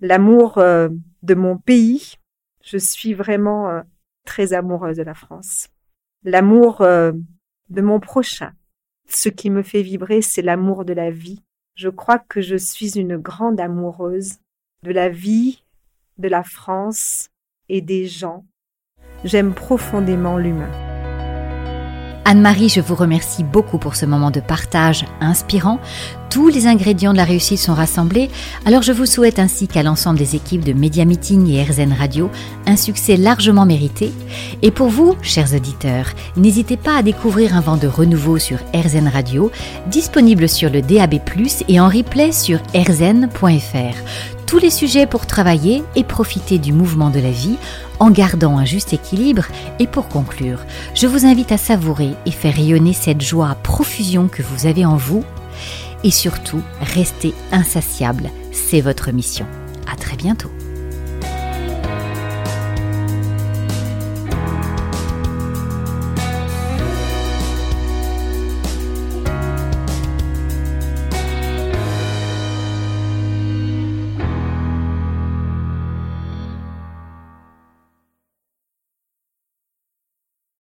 L'amour 0.00 0.58
euh, 0.58 0.88
de 1.22 1.34
mon 1.34 1.58
pays. 1.58 2.14
Je 2.64 2.78
suis 2.78 3.14
vraiment 3.14 3.68
euh, 3.68 3.82
très 4.24 4.52
amoureuse 4.52 4.96
de 4.96 5.02
la 5.02 5.14
France. 5.14 5.68
L'amour 6.24 6.80
euh, 6.80 7.12
de 7.68 7.82
mon 7.82 8.00
prochain. 8.00 8.52
Ce 9.08 9.28
qui 9.28 9.50
me 9.50 9.62
fait 9.62 9.82
vibrer, 9.82 10.22
c'est 10.22 10.42
l'amour 10.42 10.84
de 10.84 10.92
la 10.92 11.10
vie. 11.10 11.42
Je 11.74 11.88
crois 11.88 12.18
que 12.18 12.40
je 12.40 12.56
suis 12.56 12.98
une 12.98 13.16
grande 13.16 13.60
amoureuse 13.60 14.38
de 14.82 14.92
la 14.92 15.08
vie, 15.08 15.64
de 16.18 16.28
la 16.28 16.44
France 16.44 17.28
et 17.68 17.80
des 17.80 18.06
gens. 18.06 18.44
J'aime 19.22 19.52
profondément 19.52 20.38
l'humain. 20.38 20.70
Anne-Marie, 22.24 22.68
je 22.70 22.80
vous 22.80 22.94
remercie 22.94 23.44
beaucoup 23.44 23.76
pour 23.76 23.96
ce 23.96 24.06
moment 24.06 24.30
de 24.30 24.40
partage 24.40 25.04
inspirant. 25.20 25.78
Tous 26.30 26.48
les 26.48 26.66
ingrédients 26.66 27.12
de 27.12 27.18
la 27.18 27.24
réussite 27.24 27.58
sont 27.58 27.74
rassemblés, 27.74 28.30
alors 28.64 28.82
je 28.82 28.92
vous 28.92 29.04
souhaite 29.04 29.38
ainsi 29.38 29.68
qu'à 29.68 29.82
l'ensemble 29.82 30.18
des 30.18 30.36
équipes 30.36 30.64
de 30.64 30.72
Media 30.72 31.04
Meeting 31.04 31.50
et 31.50 31.62
RZN 31.62 31.92
Radio 31.92 32.30
un 32.66 32.76
succès 32.76 33.16
largement 33.16 33.66
mérité. 33.66 34.12
Et 34.62 34.70
pour 34.70 34.88
vous, 34.88 35.16
chers 35.22 35.54
auditeurs, 35.54 36.06
n'hésitez 36.36 36.76
pas 36.76 36.96
à 36.96 37.02
découvrir 37.02 37.56
un 37.56 37.60
vent 37.60 37.76
de 37.76 37.88
renouveau 37.88 38.38
sur 38.38 38.58
RZN 38.74 39.08
Radio, 39.08 39.50
disponible 39.88 40.48
sur 40.48 40.70
le 40.70 40.80
DAB+, 40.80 41.16
et 41.68 41.80
en 41.80 41.88
replay 41.88 42.32
sur 42.32 42.58
rzn.fr 42.74 43.96
tous 44.46 44.58
les 44.58 44.70
sujets 44.70 45.06
pour 45.06 45.26
travailler 45.26 45.84
et 45.94 46.02
profiter 46.02 46.58
du 46.58 46.72
mouvement 46.72 47.10
de 47.10 47.20
la 47.20 47.30
vie 47.30 47.56
en 48.00 48.10
gardant 48.10 48.58
un 48.58 48.64
juste 48.64 48.92
équilibre. 48.92 49.46
Et 49.78 49.86
pour 49.86 50.08
conclure, 50.08 50.64
je 50.94 51.06
vous 51.06 51.26
invite 51.26 51.52
à 51.52 51.58
savourer 51.58 52.14
et 52.26 52.32
faire 52.32 52.54
rayonner 52.54 52.92
cette 52.92 53.20
joie 53.20 53.50
à 53.50 53.54
profusion 53.54 54.26
que 54.26 54.42
vous 54.42 54.66
avez 54.66 54.84
en 54.84 54.96
vous. 54.96 55.24
Et 56.02 56.10
surtout, 56.10 56.62
restez 56.80 57.34
insatiable, 57.52 58.30
c'est 58.52 58.80
votre 58.80 59.12
mission. 59.12 59.46
À 59.90 59.96
très 59.96 60.16
bientôt. 60.16 60.50